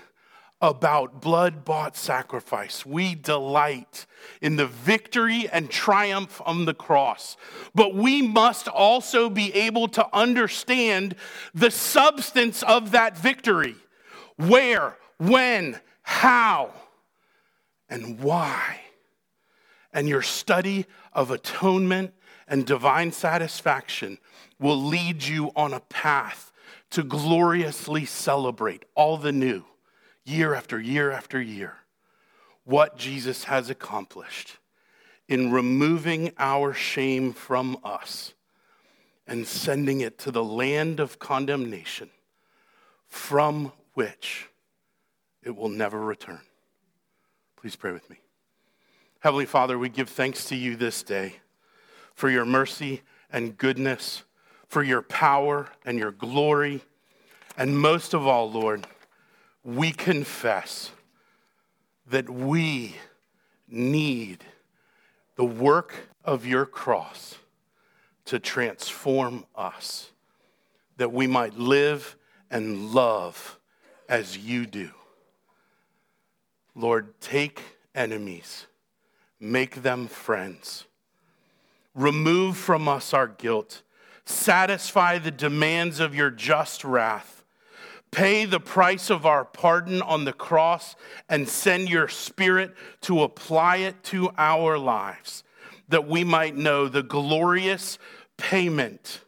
about 0.63 1.19
blood 1.19 1.65
bought 1.65 1.97
sacrifice. 1.97 2.85
We 2.85 3.15
delight 3.15 4.05
in 4.41 4.55
the 4.55 4.65
victory 4.65 5.49
and 5.51 5.69
triumph 5.69 6.41
on 6.45 6.63
the 6.63 6.73
cross. 6.73 7.35
But 7.75 7.93
we 7.93 8.21
must 8.21 8.69
also 8.69 9.29
be 9.29 9.53
able 9.53 9.89
to 9.89 10.07
understand 10.15 11.17
the 11.53 11.69
substance 11.69 12.63
of 12.63 12.91
that 12.91 13.17
victory 13.17 13.75
where, 14.37 14.97
when, 15.17 15.81
how, 16.01 16.71
and 17.89 18.21
why. 18.21 18.79
And 19.91 20.07
your 20.07 20.21
study 20.21 20.85
of 21.11 21.29
atonement 21.29 22.13
and 22.47 22.65
divine 22.65 23.11
satisfaction 23.11 24.17
will 24.59 24.81
lead 24.81 25.23
you 25.23 25.51
on 25.57 25.73
a 25.73 25.81
path 25.81 26.53
to 26.91 27.03
gloriously 27.03 28.05
celebrate 28.05 28.85
all 28.95 29.17
the 29.17 29.33
new 29.33 29.65
year 30.25 30.53
after 30.53 30.79
year 30.79 31.11
after 31.11 31.41
year 31.41 31.77
what 32.63 32.97
Jesus 32.97 33.45
has 33.45 33.69
accomplished 33.69 34.57
in 35.27 35.51
removing 35.51 36.31
our 36.37 36.73
shame 36.73 37.33
from 37.33 37.77
us 37.83 38.33
and 39.27 39.47
sending 39.47 40.01
it 40.01 40.17
to 40.19 40.31
the 40.31 40.43
land 40.43 40.99
of 40.99 41.19
condemnation 41.19 42.09
from 43.07 43.71
which 43.93 44.49
it 45.43 45.55
will 45.55 45.69
never 45.69 45.99
return. 45.99 46.41
Please 47.55 47.75
pray 47.75 47.91
with 47.91 48.09
me. 48.09 48.17
Heavenly 49.19 49.45
Father, 49.45 49.77
we 49.77 49.87
give 49.87 50.09
thanks 50.09 50.45
to 50.45 50.55
you 50.55 50.75
this 50.75 51.03
day 51.03 51.35
for 52.13 52.29
your 52.29 52.45
mercy 52.45 53.01
and 53.31 53.57
goodness, 53.57 54.23
for 54.67 54.83
your 54.83 55.01
power 55.01 55.69
and 55.85 55.97
your 55.97 56.11
glory, 56.11 56.81
and 57.57 57.77
most 57.77 58.13
of 58.13 58.27
all, 58.27 58.51
Lord, 58.51 58.85
we 59.63 59.91
confess 59.91 60.91
that 62.07 62.29
we 62.29 62.95
need 63.67 64.43
the 65.35 65.45
work 65.45 66.09
of 66.23 66.45
your 66.45 66.65
cross 66.65 67.35
to 68.25 68.39
transform 68.39 69.45
us, 69.55 70.11
that 70.97 71.11
we 71.11 71.27
might 71.27 71.57
live 71.57 72.15
and 72.51 72.91
love 72.91 73.59
as 74.07 74.37
you 74.37 74.65
do. 74.65 74.91
Lord, 76.75 77.19
take 77.19 77.61
enemies, 77.95 78.67
make 79.39 79.81
them 79.81 80.07
friends, 80.07 80.85
remove 81.95 82.57
from 82.57 82.87
us 82.87 83.13
our 83.13 83.27
guilt, 83.27 83.81
satisfy 84.25 85.17
the 85.19 85.31
demands 85.31 85.99
of 85.99 86.15
your 86.15 86.31
just 86.31 86.83
wrath 86.83 87.42
Pay 88.13 88.45
the 88.45 88.59
price 88.59 89.09
of 89.09 89.25
our 89.25 89.43
pardon 89.43 89.99
on 90.03 90.23
the 90.23 90.33
cross 90.33 90.95
and 91.27 91.49
send 91.49 91.89
your 91.89 92.07
spirit 92.07 92.75
to 93.01 93.23
apply 93.23 93.77
it 93.77 94.03
to 94.03 94.29
our 94.37 94.77
lives, 94.77 95.43
that 95.89 96.07
we 96.07 96.23
might 96.23 96.55
know 96.55 96.87
the 96.87 97.01
glorious 97.01 97.97
payment 98.37 99.21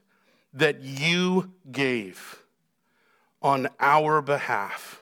that 0.54 0.84
you 0.84 1.52
gave 1.72 2.44
on 3.42 3.68
our 3.80 4.22
behalf. 4.22 5.02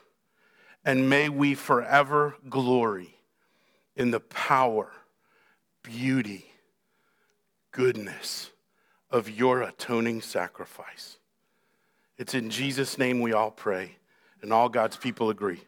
And 0.82 1.10
may 1.10 1.28
we 1.28 1.54
forever 1.54 2.36
glory 2.48 3.18
in 3.94 4.12
the 4.12 4.20
power, 4.20 4.92
beauty, 5.82 6.46
goodness 7.70 8.50
of 9.10 9.28
your 9.28 9.60
atoning 9.60 10.22
sacrifice. 10.22 11.18
It's 12.16 12.34
in 12.34 12.50
Jesus' 12.50 12.96
name 12.96 13.20
we 13.20 13.32
all 13.32 13.50
pray, 13.50 13.96
and 14.42 14.52
all 14.52 14.68
God's 14.68 14.96
people 14.96 15.30
agree. 15.30 15.60